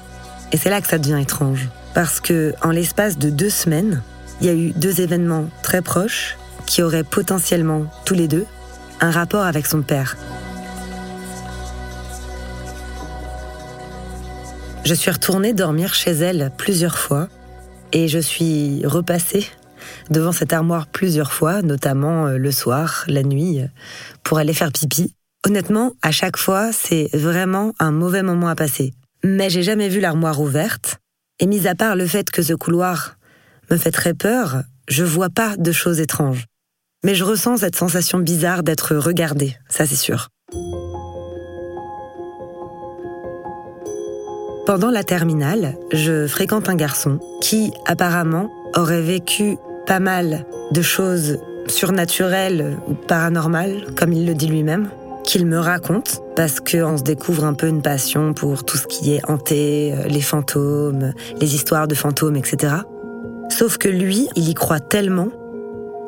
Et 0.51 0.57
c'est 0.57 0.69
là 0.69 0.79
que 0.81 0.87
ça 0.87 0.97
devient 0.97 1.19
étrange. 1.21 1.69
Parce 1.93 2.19
que, 2.19 2.53
en 2.61 2.71
l'espace 2.71 3.17
de 3.17 3.29
deux 3.29 3.49
semaines, 3.49 4.01
il 4.41 4.47
y 4.47 4.49
a 4.49 4.53
eu 4.53 4.71
deux 4.71 5.01
événements 5.01 5.49
très 5.61 5.81
proches 5.81 6.37
qui 6.65 6.81
auraient 6.81 7.03
potentiellement, 7.03 7.85
tous 8.05 8.13
les 8.13 8.27
deux, 8.27 8.45
un 9.01 9.11
rapport 9.11 9.43
avec 9.43 9.65
son 9.65 9.81
père. 9.81 10.17
Je 14.85 14.93
suis 14.93 15.11
retournée 15.11 15.53
dormir 15.53 15.93
chez 15.93 16.11
elle 16.11 16.51
plusieurs 16.57 16.97
fois 16.97 17.29
et 17.93 18.07
je 18.07 18.19
suis 18.19 18.85
repassée 18.85 19.47
devant 20.09 20.31
cette 20.31 20.53
armoire 20.53 20.87
plusieurs 20.87 21.31
fois, 21.31 21.61
notamment 21.61 22.27
euh, 22.27 22.37
le 22.37 22.51
soir, 22.51 23.05
la 23.07 23.23
nuit, 23.23 23.61
euh, 23.61 23.67
pour 24.23 24.37
aller 24.37 24.53
faire 24.53 24.71
pipi. 24.71 25.15
Honnêtement, 25.45 25.93
à 26.01 26.11
chaque 26.11 26.37
fois, 26.37 26.71
c'est 26.71 27.09
vraiment 27.13 27.73
un 27.79 27.91
mauvais 27.91 28.23
moment 28.23 28.47
à 28.47 28.55
passer. 28.55 28.93
Mais 29.23 29.49
j'ai 29.49 29.63
jamais 29.63 29.89
vu 29.89 29.99
l'armoire 29.99 30.41
ouverte, 30.41 30.97
et 31.39 31.47
mis 31.47 31.67
à 31.67 31.75
part 31.75 31.95
le 31.95 32.05
fait 32.05 32.29
que 32.29 32.41
ce 32.41 32.53
couloir 32.53 33.17
me 33.71 33.77
fait 33.77 33.91
très 33.91 34.13
peur, 34.13 34.63
je 34.87 35.03
vois 35.03 35.29
pas 35.29 35.55
de 35.57 35.71
choses 35.71 35.99
étranges. 35.99 36.45
Mais 37.05 37.15
je 37.15 37.23
ressens 37.25 37.57
cette 37.57 37.75
sensation 37.75 38.19
bizarre 38.19 38.63
d'être 38.63 38.95
regardée, 38.95 39.57
ça 39.69 39.85
c'est 39.85 39.95
sûr. 39.95 40.29
Pendant 44.65 44.89
la 44.89 45.03
terminale, 45.03 45.75
je 45.91 46.25
fréquente 46.27 46.69
un 46.69 46.75
garçon 46.75 47.19
qui, 47.41 47.73
apparemment, 47.85 48.49
aurait 48.77 49.01
vécu 49.01 49.57
pas 49.85 49.99
mal 49.99 50.45
de 50.71 50.81
choses 50.81 51.39
surnaturelles 51.67 52.77
ou 52.87 52.93
paranormales, 52.93 53.85
comme 53.97 54.13
il 54.13 54.25
le 54.25 54.33
dit 54.33 54.47
lui-même, 54.47 54.89
qu'il 55.25 55.45
me 55.45 55.59
raconte, 55.59 56.21
parce 56.37 56.61
qu'on 56.61 56.97
se 56.97 57.03
découvre 57.03 57.43
un 57.43 57.53
peu 57.53 57.67
une 57.67 57.81
passion 57.81 58.33
pour 58.33 58.63
tout 58.63 58.77
ce 58.77 58.87
qui 58.87 59.13
est 59.13 59.29
hanté, 59.29 59.93
euh, 59.93 60.07
les 60.07 60.21
fantômes, 60.21 61.13
les 61.39 61.55
histoires 61.55 61.87
de 61.87 61.95
fantômes, 61.95 62.37
etc. 62.37 62.75
Sauf 63.49 63.77
que 63.77 63.89
lui, 63.89 64.29
il 64.35 64.47
y 64.47 64.53
croit 64.53 64.79
tellement 64.79 65.29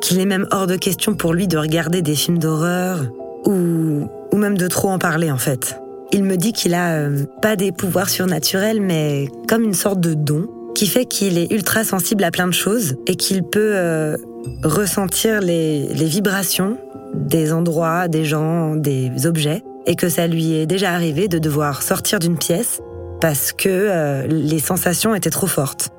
qu'il 0.05 0.19
est 0.19 0.25
même 0.27 0.47
hors 0.51 0.67
de 0.67 0.75
question 0.75 1.15
pour 1.15 1.33
lui 1.33 1.47
de 1.47 1.57
regarder 1.57 2.03
des 2.03 2.13
films 2.13 2.37
d'horreur 2.37 3.07
ou, 3.45 4.07
ou 4.31 4.37
même 4.37 4.55
de 4.55 4.67
trop 4.67 4.89
en 4.89 4.99
parler 4.99 5.31
en 5.31 5.39
fait. 5.39 5.79
Il 6.11 6.23
me 6.23 6.37
dit 6.37 6.53
qu'il 6.53 6.75
a 6.75 6.91
euh, 6.91 7.25
pas 7.41 7.55
des 7.55 7.71
pouvoirs 7.71 8.09
surnaturels, 8.09 8.81
mais 8.81 9.27
comme 9.47 9.63
une 9.63 9.73
sorte 9.73 9.99
de 9.99 10.13
don 10.13 10.47
qui 10.75 10.85
fait 10.85 11.05
qu'il 11.05 11.39
est 11.39 11.51
ultra 11.51 11.83
sensible 11.83 12.23
à 12.23 12.29
plein 12.29 12.45
de 12.45 12.53
choses 12.53 12.97
et 13.07 13.15
qu'il 13.15 13.41
peut 13.43 13.71
euh, 13.73 14.15
ressentir 14.63 15.41
les, 15.41 15.87
vibrations 15.91 16.77
des 17.15 17.51
endroits, 17.51 18.07
des 18.07 18.25
gens, 18.25 18.75
des 18.75 19.25
objets, 19.25 19.63
et 19.87 19.95
que 19.95 20.09
ça 20.09 20.27
lui 20.27 20.53
est 20.53 20.67
déjà 20.67 20.91
arrivé 20.91 21.27
de 21.27 21.39
devoir 21.39 21.81
sortir 21.81 22.19
d'une 22.19 22.37
pièce 22.37 22.79
parce 23.21 23.53
que 23.53 23.69
euh, 23.69 24.27
les 24.27 24.59
sensations 24.59 25.15
étaient 25.15 25.31
trop 25.31 25.47
fortes. 25.47 25.89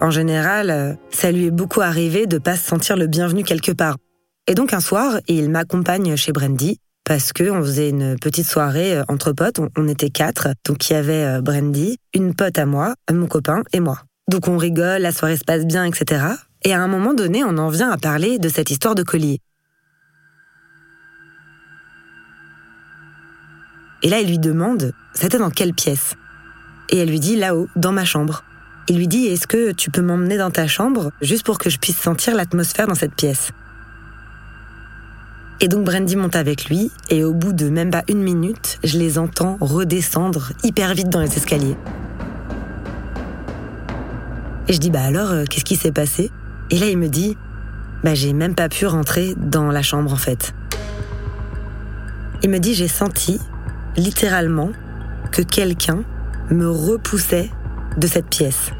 En 0.00 0.10
général, 0.10 0.70
euh, 0.70 0.94
ça 1.10 1.30
lui 1.30 1.46
est 1.46 1.50
beaucoup 1.50 1.82
arrivé 1.82 2.26
de 2.26 2.38
pas 2.38 2.56
se 2.56 2.66
sentir 2.66 2.96
le 2.96 3.06
bienvenu 3.06 3.44
quelque 3.44 3.72
part. 3.72 3.96
Et 4.46 4.54
donc 4.54 4.72
un 4.72 4.80
soir, 4.80 5.20
il 5.28 5.50
m'accompagne 5.50 6.16
chez 6.16 6.32
Brandy 6.32 6.78
parce 7.04 7.32
que 7.32 7.50
on 7.50 7.60
faisait 7.62 7.90
une 7.90 8.16
petite 8.18 8.46
soirée 8.46 9.02
entre 9.08 9.32
potes. 9.32 9.60
On, 9.76 9.88
était 9.88 10.10
quatre, 10.10 10.48
donc 10.64 10.88
il 10.88 10.94
y 10.94 10.96
avait 10.96 11.40
Brandy, 11.42 11.98
une 12.14 12.34
pote 12.34 12.58
à 12.58 12.66
moi, 12.66 12.94
mon 13.12 13.26
copain 13.26 13.62
et 13.72 13.80
moi. 13.80 14.00
Donc 14.28 14.48
on 14.48 14.56
rigole, 14.56 15.02
la 15.02 15.12
soirée 15.12 15.36
se 15.36 15.44
passe 15.44 15.66
bien, 15.66 15.84
etc. 15.84 16.24
Et 16.62 16.72
à 16.72 16.80
un 16.80 16.88
moment 16.88 17.14
donné, 17.14 17.42
on 17.44 17.58
en 17.58 17.68
vient 17.68 17.90
à 17.90 17.96
parler 17.96 18.38
de 18.38 18.48
cette 18.48 18.70
histoire 18.70 18.94
de 18.94 19.02
collier. 19.02 19.40
Et 24.02 24.08
là, 24.08 24.20
il 24.20 24.28
lui 24.28 24.38
demande, 24.38 24.92
c'était 25.12 25.38
dans 25.38 25.50
quelle 25.50 25.74
pièce? 25.74 26.14
Et 26.88 26.98
elle 26.98 27.08
lui 27.08 27.20
dit, 27.20 27.36
là-haut, 27.36 27.68
dans 27.76 27.92
ma 27.92 28.04
chambre. 28.04 28.42
Il 28.90 28.96
lui 28.96 29.06
dit, 29.06 29.26
est-ce 29.26 29.46
que 29.46 29.70
tu 29.70 29.88
peux 29.88 30.02
m'emmener 30.02 30.36
dans 30.36 30.50
ta 30.50 30.66
chambre, 30.66 31.12
juste 31.22 31.46
pour 31.46 31.58
que 31.58 31.70
je 31.70 31.78
puisse 31.78 31.96
sentir 31.96 32.34
l'atmosphère 32.34 32.88
dans 32.88 32.96
cette 32.96 33.14
pièce? 33.14 33.52
Et 35.60 35.68
donc 35.68 35.84
Brandy 35.84 36.16
monte 36.16 36.34
avec 36.34 36.64
lui, 36.64 36.90
et 37.08 37.22
au 37.22 37.32
bout 37.32 37.52
de 37.52 37.68
même 37.68 37.92
pas 37.92 38.02
une 38.08 38.20
minute, 38.20 38.80
je 38.82 38.98
les 38.98 39.16
entends 39.16 39.58
redescendre 39.60 40.50
hyper 40.64 40.92
vite 40.94 41.08
dans 41.08 41.20
les 41.20 41.32
escaliers. 41.36 41.76
Et 44.66 44.72
je 44.72 44.78
dis, 44.80 44.90
bah 44.90 45.04
alors, 45.04 45.30
euh, 45.30 45.44
qu'est-ce 45.48 45.64
qui 45.64 45.76
s'est 45.76 45.92
passé? 45.92 46.32
Et 46.70 46.78
là, 46.80 46.86
il 46.86 46.98
me 46.98 47.08
dit, 47.08 47.36
bah 48.02 48.14
j'ai 48.14 48.32
même 48.32 48.56
pas 48.56 48.68
pu 48.68 48.86
rentrer 48.86 49.36
dans 49.36 49.70
la 49.70 49.82
chambre 49.82 50.12
en 50.12 50.16
fait. 50.16 50.52
Il 52.42 52.50
me 52.50 52.58
dit, 52.58 52.74
j'ai 52.74 52.88
senti, 52.88 53.38
littéralement, 53.96 54.72
que 55.30 55.42
quelqu'un 55.42 56.02
me 56.50 56.68
repoussait 56.68 57.50
de 57.96 58.06
cette 58.08 58.26
pièce. 58.26 58.72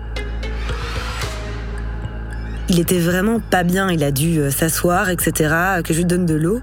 Il 2.70 2.80
était 2.80 3.00
vraiment 3.00 3.40
pas 3.40 3.62
bien, 3.62 3.90
il 3.90 4.02
a 4.02 4.10
dû 4.10 4.38
euh, 4.38 4.50
s'asseoir, 4.50 5.10
etc., 5.10 5.54
que 5.84 5.92
je 5.92 5.98
lui 5.98 6.04
donne 6.06 6.24
de 6.24 6.34
l'eau. 6.34 6.62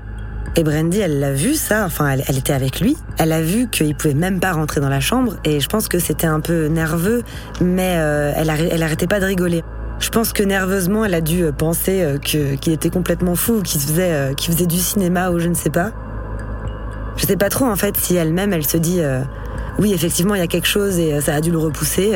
Et 0.60 0.64
Brandy, 0.64 1.00
elle 1.00 1.20
l'a 1.20 1.34
vu 1.34 1.54
ça, 1.54 1.86
enfin 1.86 2.10
elle, 2.10 2.36
était 2.36 2.52
avec 2.52 2.82
lui. 2.82 2.98
Elle 3.20 3.32
a 3.32 3.44
vu 3.44 3.68
qu'il 3.68 3.94
pouvait 3.94 4.16
même 4.16 4.40
pas 4.40 4.54
rentrer 4.54 4.82
dans 4.82 4.90
la 4.90 5.00
chambre 5.00 5.36
et 5.44 5.60
je 5.60 5.70
pense 5.70 5.88
que 5.88 6.00
c'était 6.00 6.26
un 6.26 6.40
peu 6.40 6.66
nerveux, 6.66 7.22
mais 7.62 7.98
euh, 7.98 8.34
elle, 8.36 8.50
elle 8.50 8.82
arrêtait 8.82 9.06
pas 9.06 9.20
de 9.20 9.26
rigoler. 9.26 9.64
Je 10.00 10.10
pense 10.10 10.34
que 10.34 10.42
nerveusement, 10.42 11.06
elle 11.06 11.14
a 11.14 11.22
dû 11.22 11.44
euh, 11.44 11.52
penser 11.52 12.02
euh, 12.02 12.18
qu'il 12.18 12.74
était 12.74 12.90
complètement 12.90 13.36
fou, 13.36 13.62
qu'il 13.62 13.80
faisait, 13.80 14.34
qu'il 14.36 14.52
faisait 14.52 14.66
du 14.66 14.80
cinéma 14.80 15.30
ou 15.30 15.38
je 15.38 15.48
ne 15.48 15.54
sais 15.54 15.70
pas. 15.70 15.92
Je 17.18 17.28
sais 17.28 17.38
pas 17.38 17.50
trop 17.50 17.66
en 17.66 17.76
fait 17.76 17.96
si 17.96 18.16
elle-même, 18.16 18.52
elle 18.52 18.66
se 18.66 18.78
dit 18.78 19.02
oui 19.80 19.92
effectivement 19.94 20.36
il 20.36 20.40
y 20.40 20.44
a 20.44 20.48
quelque 20.48 20.68
chose 20.68 21.00
et 21.00 21.20
ça 21.20 21.34
a 21.34 21.42
dû 21.42 21.52
le 21.52 21.58
repousser, 21.58 22.14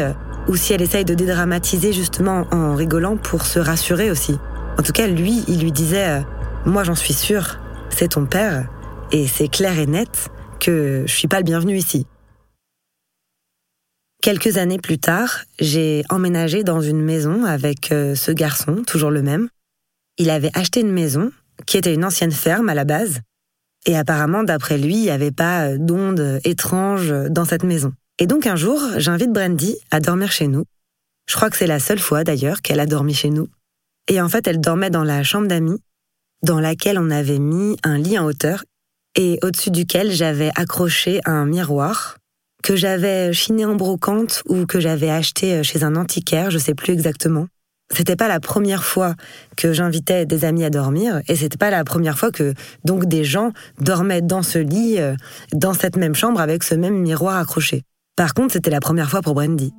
ou 0.47 0.55
si 0.55 0.73
elle 0.73 0.81
essaye 0.81 1.05
de 1.05 1.13
dédramatiser 1.13 1.93
justement 1.93 2.47
en 2.51 2.75
rigolant 2.75 3.17
pour 3.17 3.45
se 3.45 3.59
rassurer 3.59 4.11
aussi. 4.11 4.37
En 4.77 4.83
tout 4.83 4.91
cas, 4.91 5.07
lui, 5.07 5.43
il 5.47 5.61
lui 5.61 5.71
disait 5.71 6.23
moi 6.65 6.83
j'en 6.83 6.95
suis 6.95 7.13
sûre, 7.13 7.59
c'est 7.89 8.09
ton 8.09 8.25
père, 8.25 8.67
et 9.11 9.27
c'est 9.27 9.47
clair 9.47 9.77
et 9.79 9.87
net 9.87 10.29
que 10.59 11.03
je 11.05 11.13
suis 11.13 11.27
pas 11.27 11.37
le 11.37 11.43
bienvenu 11.43 11.75
ici. 11.75 12.05
Quelques 14.21 14.57
années 14.57 14.77
plus 14.77 14.99
tard, 14.99 15.39
j'ai 15.59 16.03
emménagé 16.09 16.63
dans 16.63 16.81
une 16.81 17.01
maison 17.01 17.43
avec 17.43 17.91
euh, 17.91 18.13
ce 18.13 18.31
garçon, 18.31 18.83
toujours 18.85 19.09
le 19.09 19.23
même. 19.23 19.49
Il 20.19 20.29
avait 20.29 20.51
acheté 20.53 20.81
une 20.81 20.91
maison 20.91 21.31
qui 21.65 21.77
était 21.77 21.93
une 21.93 22.05
ancienne 22.05 22.31
ferme 22.31 22.69
à 22.69 22.75
la 22.75 22.85
base, 22.85 23.21
et 23.87 23.97
apparemment, 23.97 24.43
d'après 24.43 24.77
lui, 24.77 24.95
il 24.95 25.01
n'y 25.01 25.09
avait 25.09 25.31
pas 25.31 25.69
euh, 25.69 25.77
d'ondes 25.79 26.39
étranges 26.43 27.11
dans 27.31 27.45
cette 27.45 27.63
maison. 27.63 27.93
Et 28.21 28.27
donc 28.27 28.45
un 28.45 28.55
jour, 28.55 28.79
j'invite 28.97 29.31
Brandy 29.31 29.77
à 29.89 29.99
dormir 29.99 30.31
chez 30.31 30.45
nous. 30.45 30.65
Je 31.27 31.35
crois 31.35 31.49
que 31.49 31.57
c'est 31.57 31.65
la 31.65 31.79
seule 31.79 31.97
fois 31.97 32.23
d'ailleurs 32.23 32.61
qu'elle 32.61 32.79
a 32.79 32.85
dormi 32.85 33.15
chez 33.15 33.31
nous. 33.31 33.47
Et 34.07 34.21
en 34.21 34.29
fait, 34.29 34.45
elle 34.45 34.61
dormait 34.61 34.91
dans 34.91 35.03
la 35.03 35.23
chambre 35.23 35.47
d'amis 35.47 35.81
dans 36.43 36.59
laquelle 36.59 36.99
on 36.99 37.09
avait 37.09 37.39
mis 37.39 37.77
un 37.81 37.97
lit 37.97 38.19
en 38.19 38.25
hauteur 38.25 38.63
et 39.15 39.39
au-dessus 39.41 39.71
duquel 39.71 40.11
j'avais 40.11 40.51
accroché 40.55 41.19
un 41.25 41.47
miroir 41.47 42.17
que 42.61 42.75
j'avais 42.75 43.33
chiné 43.33 43.65
en 43.65 43.73
brocante 43.73 44.43
ou 44.47 44.67
que 44.67 44.79
j'avais 44.79 45.09
acheté 45.09 45.63
chez 45.63 45.83
un 45.83 45.95
antiquaire, 45.95 46.51
je 46.51 46.59
sais 46.59 46.75
plus 46.75 46.93
exactement. 46.93 47.47
C'était 47.91 48.15
pas 48.15 48.27
la 48.27 48.39
première 48.39 48.83
fois 48.83 49.15
que 49.57 49.73
j'invitais 49.73 50.27
des 50.27 50.45
amis 50.45 50.63
à 50.63 50.69
dormir 50.69 51.21
et 51.27 51.35
c'était 51.35 51.57
pas 51.57 51.71
la 51.71 51.83
première 51.83 52.19
fois 52.19 52.29
que 52.29 52.53
donc 52.85 53.05
des 53.05 53.23
gens 53.23 53.51
dormaient 53.79 54.21
dans 54.21 54.43
ce 54.43 54.59
lit, 54.59 54.99
euh, 54.99 55.15
dans 55.53 55.73
cette 55.73 55.95
même 55.95 56.13
chambre 56.13 56.39
avec 56.39 56.63
ce 56.63 56.75
même 56.75 56.99
miroir 56.99 57.37
accroché. 57.37 57.83
Par 58.21 58.35
contre, 58.35 58.53
c'était 58.53 58.69
la 58.69 58.79
première 58.79 59.09
fois 59.09 59.23
pour 59.23 59.33
Brandy. 59.33 59.73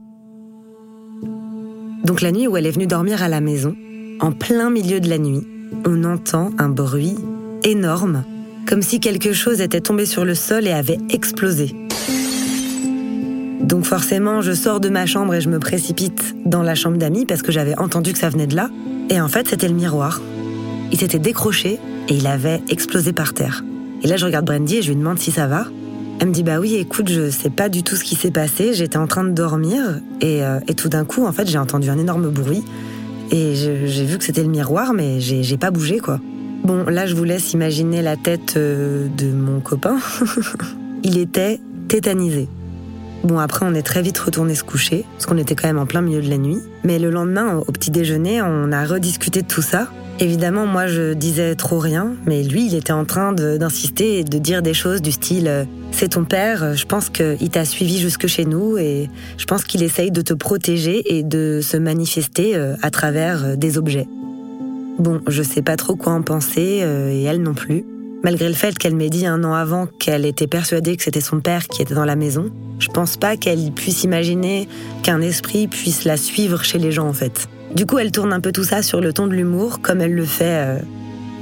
Donc 2.02 2.22
la 2.22 2.32
nuit 2.32 2.48
où 2.48 2.56
elle 2.56 2.66
est 2.66 2.72
venue 2.72 2.88
dormir 2.88 3.22
à 3.22 3.28
la 3.28 3.40
maison, 3.40 3.76
en 4.18 4.32
plein 4.32 4.68
milieu 4.68 4.98
de 4.98 5.08
la 5.08 5.18
nuit, 5.18 5.46
on 5.86 6.02
entend 6.02 6.50
un 6.58 6.68
bruit 6.68 7.14
énorme, 7.62 8.24
comme 8.66 8.82
si 8.82 8.98
quelque 8.98 9.32
chose 9.32 9.60
était 9.60 9.80
tombé 9.80 10.06
sur 10.06 10.24
le 10.24 10.34
sol 10.34 10.66
et 10.66 10.72
avait 10.72 10.98
explosé. 11.08 11.72
Donc 13.60 13.84
forcément, 13.84 14.40
je 14.40 14.50
sors 14.50 14.80
de 14.80 14.88
ma 14.88 15.06
chambre 15.06 15.34
et 15.34 15.40
je 15.40 15.48
me 15.48 15.60
précipite 15.60 16.34
dans 16.44 16.62
la 16.62 16.74
chambre 16.74 16.96
d'amis 16.96 17.26
parce 17.26 17.42
que 17.42 17.52
j'avais 17.52 17.78
entendu 17.78 18.12
que 18.12 18.18
ça 18.18 18.28
venait 18.28 18.48
de 18.48 18.56
là. 18.56 18.70
Et 19.08 19.20
en 19.20 19.28
fait, 19.28 19.46
c'était 19.46 19.68
le 19.68 19.74
miroir. 19.74 20.20
Il 20.90 20.98
s'était 20.98 21.20
décroché 21.20 21.78
et 22.08 22.14
il 22.16 22.26
avait 22.26 22.60
explosé 22.68 23.12
par 23.12 23.34
terre. 23.34 23.62
Et 24.02 24.08
là, 24.08 24.16
je 24.16 24.24
regarde 24.24 24.46
Brandy 24.46 24.78
et 24.78 24.82
je 24.82 24.88
lui 24.88 24.96
demande 24.96 25.20
si 25.20 25.30
ça 25.30 25.46
va. 25.46 25.66
Elle 26.22 26.28
me 26.28 26.32
dit 26.32 26.44
bah 26.44 26.60
oui, 26.60 26.76
écoute, 26.76 27.08
je 27.08 27.30
sais 27.30 27.50
pas 27.50 27.68
du 27.68 27.82
tout 27.82 27.96
ce 27.96 28.04
qui 28.04 28.14
s'est 28.14 28.30
passé. 28.30 28.74
J'étais 28.74 28.96
en 28.96 29.08
train 29.08 29.24
de 29.24 29.32
dormir 29.32 29.98
et, 30.20 30.44
euh, 30.44 30.60
et 30.68 30.74
tout 30.74 30.88
d'un 30.88 31.04
coup, 31.04 31.26
en 31.26 31.32
fait, 31.32 31.48
j'ai 31.48 31.58
entendu 31.58 31.90
un 31.90 31.98
énorme 31.98 32.30
bruit. 32.30 32.62
Et 33.32 33.56
j'ai 33.56 34.04
vu 34.04 34.18
que 34.18 34.24
c'était 34.24 34.44
le 34.44 34.48
miroir, 34.48 34.92
mais 34.92 35.18
j'ai 35.18 35.56
pas 35.56 35.72
bougé, 35.72 35.98
quoi. 35.98 36.20
Bon, 36.62 36.84
là, 36.84 37.06
je 37.06 37.16
vous 37.16 37.24
laisse 37.24 37.54
imaginer 37.54 38.02
la 38.02 38.16
tête 38.16 38.54
euh, 38.56 39.08
de 39.18 39.32
mon 39.32 39.58
copain. 39.58 39.96
Il 41.02 41.18
était 41.18 41.58
tétanisé. 41.88 42.46
Bon, 43.24 43.40
après, 43.40 43.66
on 43.66 43.74
est 43.74 43.82
très 43.82 44.00
vite 44.00 44.18
retourné 44.18 44.54
se 44.54 44.62
coucher, 44.62 45.04
parce 45.14 45.26
qu'on 45.26 45.38
était 45.38 45.56
quand 45.56 45.66
même 45.66 45.78
en 45.78 45.86
plein 45.86 46.02
milieu 46.02 46.22
de 46.22 46.30
la 46.30 46.38
nuit. 46.38 46.58
Mais 46.84 47.00
le 47.00 47.10
lendemain, 47.10 47.56
au 47.56 47.72
petit 47.72 47.90
déjeuner, 47.90 48.40
on 48.42 48.70
a 48.70 48.84
rediscuté 48.84 49.42
de 49.42 49.48
tout 49.48 49.62
ça. 49.62 49.88
Évidemment, 50.22 50.66
moi, 50.66 50.86
je 50.86 51.14
disais 51.14 51.56
trop 51.56 51.80
rien, 51.80 52.14
mais 52.26 52.44
lui, 52.44 52.66
il 52.66 52.76
était 52.76 52.92
en 52.92 53.04
train 53.04 53.32
d'insister 53.32 54.20
et 54.20 54.22
de 54.22 54.38
dire 54.38 54.62
des 54.62 54.72
choses 54.72 55.02
du 55.02 55.10
style 55.10 55.48
euh, 55.48 55.64
c'est 55.90 56.10
ton 56.10 56.22
père, 56.22 56.76
je 56.76 56.86
pense 56.86 57.10
qu'il 57.10 57.50
t'a 57.50 57.64
suivi 57.64 57.98
jusque 57.98 58.28
chez 58.28 58.44
nous 58.44 58.78
et 58.78 59.10
je 59.36 59.44
pense 59.46 59.64
qu'il 59.64 59.82
essaye 59.82 60.12
de 60.12 60.22
te 60.22 60.32
protéger 60.32 61.16
et 61.16 61.24
de 61.24 61.58
se 61.60 61.76
manifester 61.76 62.54
euh, 62.54 62.76
à 62.82 62.90
travers 62.90 63.44
euh, 63.44 63.56
des 63.56 63.78
objets. 63.78 64.06
Bon, 65.00 65.20
je 65.26 65.42
sais 65.42 65.60
pas 65.60 65.74
trop 65.74 65.96
quoi 65.96 66.12
en 66.12 66.22
penser 66.22 66.84
et 66.84 67.22
elle 67.24 67.42
non 67.42 67.54
plus, 67.54 67.84
Malgré 68.22 68.46
le 68.46 68.54
fait 68.54 68.78
qu'elle 68.78 68.94
m'ait 68.94 69.10
dit 69.10 69.26
un 69.26 69.42
an 69.42 69.52
avant 69.52 69.88
qu'elle 69.98 70.24
était 70.24 70.46
persuadée 70.46 70.96
que 70.96 71.02
c'était 71.02 71.20
son 71.20 71.40
père 71.40 71.66
qui 71.66 71.82
était 71.82 71.94
dans 71.94 72.04
la 72.04 72.14
maison, 72.14 72.52
je 72.78 72.86
pense 72.86 73.16
pas 73.16 73.36
qu'elle 73.36 73.72
puisse 73.72 74.04
imaginer 74.04 74.68
qu'un 75.02 75.20
esprit 75.20 75.66
puisse 75.66 76.04
la 76.04 76.16
suivre 76.16 76.62
chez 76.62 76.78
les 76.78 76.92
gens 76.92 77.08
en 77.08 77.12
fait. 77.12 77.48
Du 77.74 77.86
coup, 77.86 77.98
elle 77.98 78.12
tourne 78.12 78.32
un 78.34 78.40
peu 78.40 78.52
tout 78.52 78.64
ça 78.64 78.82
sur 78.82 79.00
le 79.00 79.12
ton 79.12 79.26
de 79.26 79.32
l'humour, 79.32 79.80
comme 79.80 80.02
elle 80.02 80.14
le 80.14 80.26
fait 80.26 80.44
euh, 80.44 80.78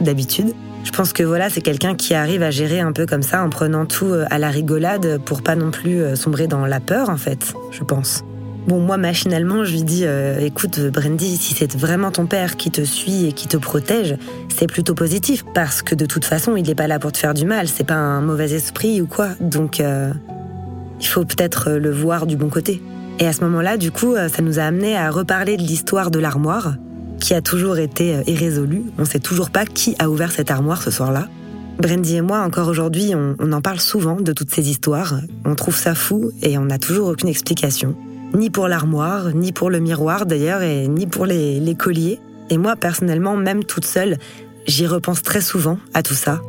d'habitude. 0.00 0.52
Je 0.84 0.92
pense 0.92 1.12
que 1.12 1.24
voilà, 1.24 1.50
c'est 1.50 1.60
quelqu'un 1.60 1.94
qui 1.94 2.14
arrive 2.14 2.42
à 2.42 2.50
gérer 2.50 2.80
un 2.80 2.92
peu 2.92 3.04
comme 3.04 3.22
ça, 3.22 3.42
en 3.42 3.50
prenant 3.50 3.84
tout 3.84 4.06
euh, 4.06 4.26
à 4.30 4.38
la 4.38 4.48
rigolade 4.48 5.20
pour 5.24 5.42
pas 5.42 5.56
non 5.56 5.72
plus 5.72 6.00
euh, 6.00 6.14
sombrer 6.14 6.46
dans 6.46 6.66
la 6.66 6.78
peur, 6.78 7.10
en 7.10 7.16
fait, 7.16 7.52
je 7.72 7.82
pense. 7.82 8.22
Bon, 8.68 8.78
moi, 8.78 8.96
machinalement, 8.96 9.64
je 9.64 9.72
lui 9.72 9.82
dis 9.82 10.04
écoute, 10.40 10.78
Brandy, 10.92 11.38
si 11.38 11.54
c'est 11.54 11.74
vraiment 11.74 12.10
ton 12.10 12.26
père 12.26 12.56
qui 12.56 12.70
te 12.70 12.82
suit 12.82 13.26
et 13.26 13.32
qui 13.32 13.48
te 13.48 13.56
protège, 13.56 14.16
c'est 14.54 14.66
plutôt 14.66 14.94
positif. 14.94 15.44
Parce 15.54 15.80
que 15.80 15.94
de 15.94 16.04
toute 16.04 16.26
façon, 16.26 16.56
il 16.56 16.66
n'est 16.66 16.74
pas 16.74 16.86
là 16.86 16.98
pour 16.98 17.10
te 17.10 17.16
faire 17.16 17.32
du 17.32 17.46
mal, 17.46 17.68
c'est 17.68 17.86
pas 17.86 17.94
un 17.94 18.20
mauvais 18.20 18.52
esprit 18.52 19.00
ou 19.00 19.06
quoi. 19.06 19.30
Donc, 19.40 19.78
il 19.80 21.06
faut 21.06 21.24
peut-être 21.24 21.70
le 21.70 21.90
voir 21.90 22.26
du 22.26 22.36
bon 22.36 22.50
côté. 22.50 22.82
Et 23.20 23.26
à 23.26 23.34
ce 23.34 23.42
moment-là, 23.44 23.76
du 23.76 23.90
coup, 23.90 24.14
euh, 24.14 24.28
ça 24.28 24.40
nous 24.40 24.58
a 24.58 24.62
amené 24.62 24.96
à 24.96 25.10
reparler 25.10 25.58
de 25.58 25.62
l'histoire 25.62 26.10
de 26.10 26.18
l'armoire, 26.18 26.74
qui 27.20 27.34
a 27.34 27.42
toujours 27.42 27.76
été 27.76 28.16
euh, 28.16 28.22
irrésolue. 28.26 28.82
On 28.96 29.02
ne 29.02 29.06
sait 29.06 29.18
toujours 29.20 29.50
pas 29.50 29.66
qui 29.66 29.94
a 29.98 30.08
ouvert 30.08 30.32
cette 30.32 30.50
armoire 30.50 30.82
ce 30.82 30.90
soir-là. 30.90 31.28
Brandy 31.78 32.16
et 32.16 32.22
moi, 32.22 32.40
encore 32.40 32.68
aujourd'hui, 32.68 33.12
on, 33.14 33.52
en 33.52 33.60
parle 33.60 33.78
souvent 33.78 34.16
de 34.16 34.32
toutes 34.32 34.50
ces 34.50 34.70
histoires. 34.70 35.20
On 35.44 35.54
trouve 35.54 35.76
ça 35.76 35.94
fou 35.94 36.30
et 36.42 36.56
on 36.56 36.64
n'a 36.64 36.78
toujours 36.78 37.08
aucune 37.08 37.28
explication. 37.28 37.94
Ni 38.34 38.48
pour 38.48 38.68
l'armoire, 38.68 39.34
ni 39.34 39.52
pour 39.52 39.68
le 39.70 39.80
miroir 39.80 40.24
d'ailleurs, 40.24 40.62
et 40.62 40.88
ni 40.88 41.06
pour 41.06 41.26
les, 41.26 41.60
les 41.60 41.74
colliers. 41.74 42.20
Et 42.48 42.58
moi, 42.58 42.74
personnellement, 42.76 43.36
même 43.36 43.64
toute 43.64 43.86
seule, 43.86 44.18
j'y 44.66 44.86
repense 44.86 45.22
très 45.22 45.40
souvent 45.40 45.78
à 45.94 46.02
tout 46.02 46.14
ça. 46.14 46.40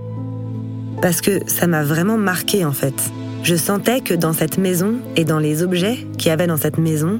Parce 1.01 1.21
que 1.21 1.39
ça 1.47 1.67
m'a 1.67 1.83
vraiment 1.83 2.17
marqué 2.17 2.63
en 2.63 2.73
fait. 2.73 3.11
Je 3.43 3.55
sentais 3.55 4.01
que 4.01 4.13
dans 4.13 4.33
cette 4.33 4.57
maison 4.57 4.95
et 5.15 5.25
dans 5.25 5.39
les 5.39 5.63
objets 5.63 6.05
qu'il 6.17 6.27
y 6.27 6.31
avait 6.31 6.45
dans 6.45 6.57
cette 6.57 6.77
maison, 6.77 7.19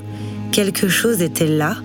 quelque 0.51 0.88
chose 0.88 1.21
était 1.21 1.47
là. 1.47 1.77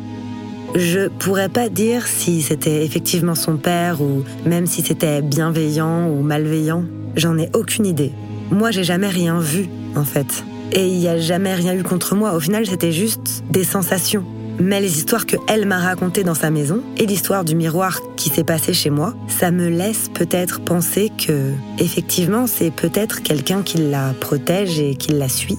Je 0.75 1.09
pourrais 1.09 1.49
pas 1.49 1.70
dire 1.70 2.07
si 2.07 2.42
c'était 2.42 2.85
effectivement 2.85 3.35
son 3.35 3.57
père 3.57 4.03
ou 4.03 4.25
même 4.44 4.66
si 4.66 4.83
c'était 4.83 5.22
bienveillant 5.22 6.09
ou 6.11 6.22
malveillant. 6.22 6.85
J'en 7.16 7.38
ai 7.38 7.49
aucune 7.55 7.87
idée. 7.87 8.12
Moi, 8.51 8.72
j'ai 8.72 8.85
jamais 8.85 9.09
rien 9.09 9.40
vu, 9.40 9.68
en 9.94 10.05
fait. 10.05 10.44
Et 10.72 10.87
il 10.87 10.99
n'y 10.99 11.09
a 11.09 11.18
jamais 11.18 11.55
rien 11.55 11.75
eu 11.75 11.83
contre 11.83 12.14
moi. 12.14 12.35
Au 12.35 12.40
final, 12.40 12.66
c'était 12.66 12.92
juste 12.92 13.42
des 13.51 13.64
sensations. 13.64 14.25
Mais 14.59 14.81
les 14.81 14.97
histoires 14.97 15.27
que 15.27 15.37
elle 15.49 15.66
m'a 15.66 15.79
racontées 15.79 16.25
dans 16.25 16.35
sa 16.35 16.51
maison 16.51 16.83
et 16.97 17.07
l'histoire 17.07 17.45
du 17.45 17.55
miroir 17.55 18.01
qui 18.16 18.31
s'est 18.31 18.45
passé 18.45 18.73
chez 18.73 18.90
moi, 18.90 19.14
ça 19.29 19.51
me 19.51 19.69
laisse 19.69 20.09
peut-être 20.09 20.61
penser 20.61 21.11
que, 21.11 21.51
effectivement, 21.79 22.47
c'est 22.47 22.71
peut-être 22.71 23.23
quelqu'un 23.23 23.62
qui 23.62 23.79
la 23.79 24.14
protège 24.19 24.81
et 24.81 24.95
qui 24.95 25.12
la 25.12 25.29
suit. 25.29 25.59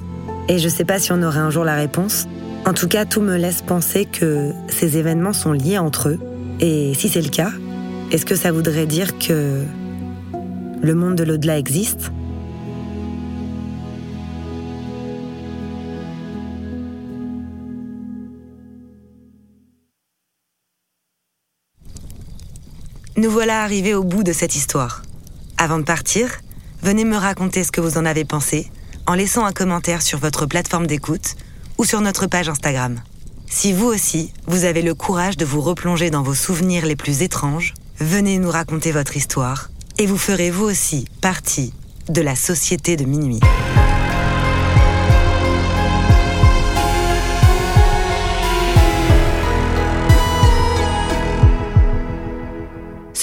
Et 0.50 0.58
je 0.58 0.68
sais 0.68 0.86
pas 0.86 0.98
si 0.98 1.12
on 1.12 1.22
aura 1.22 1.42
un 1.42 1.52
jour 1.52 1.64
la 1.64 1.76
réponse. 1.76 2.28
En 2.66 2.74
tout 2.74 2.88
cas, 2.88 3.06
tout 3.06 3.22
me 3.22 3.38
laisse 3.38 3.62
penser 3.62 4.06
que 4.06 4.52
ces 4.68 4.98
événements 4.98 5.34
sont 5.34 5.52
liés 5.52 5.78
entre 5.78 6.10
eux. 6.10 6.20
Et 6.60 6.94
si 6.96 7.08
c'est 7.08 7.22
le 7.22 7.30
cas, 7.30 7.52
est-ce 8.12 8.26
que 8.26 8.36
ça 8.36 8.52
voudrait 8.52 8.88
dire 8.88 9.20
que 9.20 9.62
le 10.82 10.96
monde 10.96 11.16
de 11.16 11.24
l'au-delà 11.24 11.60
existe? 11.60 12.12
Nous 23.18 23.32
voilà 23.32 23.64
arrivés 23.64 23.96
au 23.96 24.04
bout 24.04 24.22
de 24.22 24.32
cette 24.32 24.56
histoire. 24.56 25.02
Avant 25.58 25.80
de 25.80 25.84
partir, 25.84 26.30
venez 26.84 27.04
me 27.04 27.18
raconter 27.18 27.64
ce 27.64 27.72
que 27.72 27.82
vous 27.82 27.98
en 27.98 28.06
avez 28.06 28.26
pensé 28.26 28.70
en 29.08 29.16
laissant 29.16 29.44
un 29.44 29.54
commentaire 29.54 30.04
sur 30.04 30.20
votre 30.20 30.46
plateforme 30.46 30.86
d'écoute 30.86 31.36
ou 31.80 31.84
sur 31.84 32.00
notre 32.02 32.28
page 32.28 32.48
Instagram. 32.48 33.02
Si 33.50 33.74
vous 33.74 33.88
aussi, 33.88 34.34
vous 34.46 34.66
avez 34.66 34.84
le 34.84 34.94
courage 34.94 35.36
de 35.36 35.46
vous 35.46 35.62
replonger 35.62 36.12
dans 36.12 36.22
vos 36.22 36.36
souvenirs 36.36 36.86
les 36.86 36.96
plus 36.96 37.24
étranges, 37.24 37.74
venez 38.00 38.38
nous 38.38 38.52
raconter 38.52 38.92
votre 38.92 39.18
histoire 39.18 39.72
et 39.98 40.06
vous 40.06 40.20
ferez 40.20 40.52
vous 40.52 40.66
aussi 40.66 41.06
partie 41.20 41.74
de 42.10 42.22
la 42.22 42.36
société 42.36 42.98
de 42.98 43.06
minuit. 43.06 43.40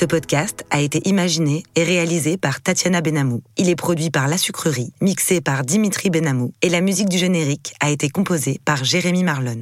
Ce 0.04 0.06
podcast 0.06 0.66
a 0.68 0.82
été 0.82 1.00
imaginé 1.08 1.62
et 1.76 1.82
réalisé 1.82 2.36
par 2.36 2.60
Tatiana 2.60 3.00
Benamou. 3.00 3.40
Il 3.56 3.70
est 3.70 3.74
produit 3.74 4.10
par 4.10 4.28
La 4.28 4.36
Sucrerie, 4.36 4.92
mixé 5.00 5.40
par 5.40 5.64
Dimitri 5.64 6.10
Benamou 6.10 6.52
et 6.60 6.68
la 6.68 6.82
musique 6.82 7.08
du 7.08 7.16
générique 7.16 7.72
a 7.80 7.88
été 7.88 8.10
composée 8.10 8.60
par 8.66 8.84
Jérémy 8.84 9.24
Marlon. 9.24 9.60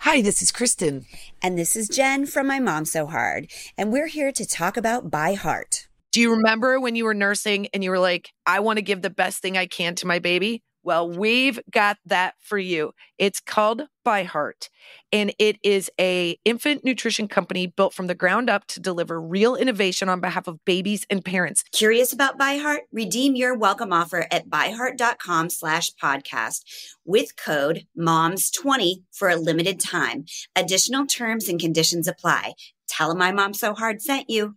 Hi, 0.00 0.22
this 0.22 0.42
is 0.42 0.50
Kristen. 0.50 1.04
And 1.40 1.56
this 1.56 1.76
is 1.76 1.88
Jen 1.88 2.26
from 2.26 2.48
My 2.48 2.58
Mom 2.58 2.84
So 2.84 3.06
Hard. 3.06 3.46
And 3.78 3.92
we're 3.92 4.08
here 4.08 4.32
to 4.32 4.44
talk 4.44 4.76
about 4.76 5.08
By 5.08 5.36
Heart. 5.36 5.89
Do 6.12 6.20
you 6.20 6.32
remember 6.32 6.80
when 6.80 6.96
you 6.96 7.04
were 7.04 7.14
nursing 7.14 7.68
and 7.72 7.84
you 7.84 7.90
were 7.90 7.98
like, 7.98 8.30
I 8.44 8.60
want 8.60 8.78
to 8.78 8.82
give 8.82 9.00
the 9.00 9.10
best 9.10 9.40
thing 9.40 9.56
I 9.56 9.66
can 9.66 9.94
to 9.96 10.06
my 10.06 10.18
baby? 10.18 10.62
Well, 10.82 11.08
we've 11.10 11.60
got 11.70 11.98
that 12.06 12.34
for 12.40 12.58
you. 12.58 12.92
It's 13.18 13.38
called 13.38 13.82
By 14.02 14.24
Heart, 14.24 14.70
and 15.12 15.32
it 15.38 15.58
is 15.62 15.90
a 16.00 16.38
infant 16.44 16.84
nutrition 16.84 17.28
company 17.28 17.66
built 17.66 17.92
from 17.92 18.06
the 18.06 18.14
ground 18.14 18.48
up 18.48 18.66
to 18.68 18.80
deliver 18.80 19.20
real 19.20 19.54
innovation 19.54 20.08
on 20.08 20.20
behalf 20.20 20.48
of 20.48 20.64
babies 20.64 21.06
and 21.10 21.22
parents. 21.22 21.62
Curious 21.70 22.14
about 22.14 22.38
By 22.38 22.56
Heart? 22.56 22.84
Redeem 22.90 23.36
your 23.36 23.56
welcome 23.56 23.92
offer 23.92 24.26
at 24.32 24.48
byheart.com 24.48 25.50
slash 25.50 25.90
podcast 26.02 26.62
with 27.04 27.36
code 27.36 27.86
MOMS20 27.96 29.02
for 29.12 29.28
a 29.28 29.36
limited 29.36 29.80
time. 29.80 30.24
Additional 30.56 31.06
terms 31.06 31.46
and 31.46 31.60
conditions 31.60 32.08
apply. 32.08 32.54
Tell 32.88 33.10
them 33.10 33.18
my 33.18 33.32
mom 33.32 33.52
so 33.52 33.74
hard 33.74 34.00
sent 34.00 34.30
you. 34.30 34.56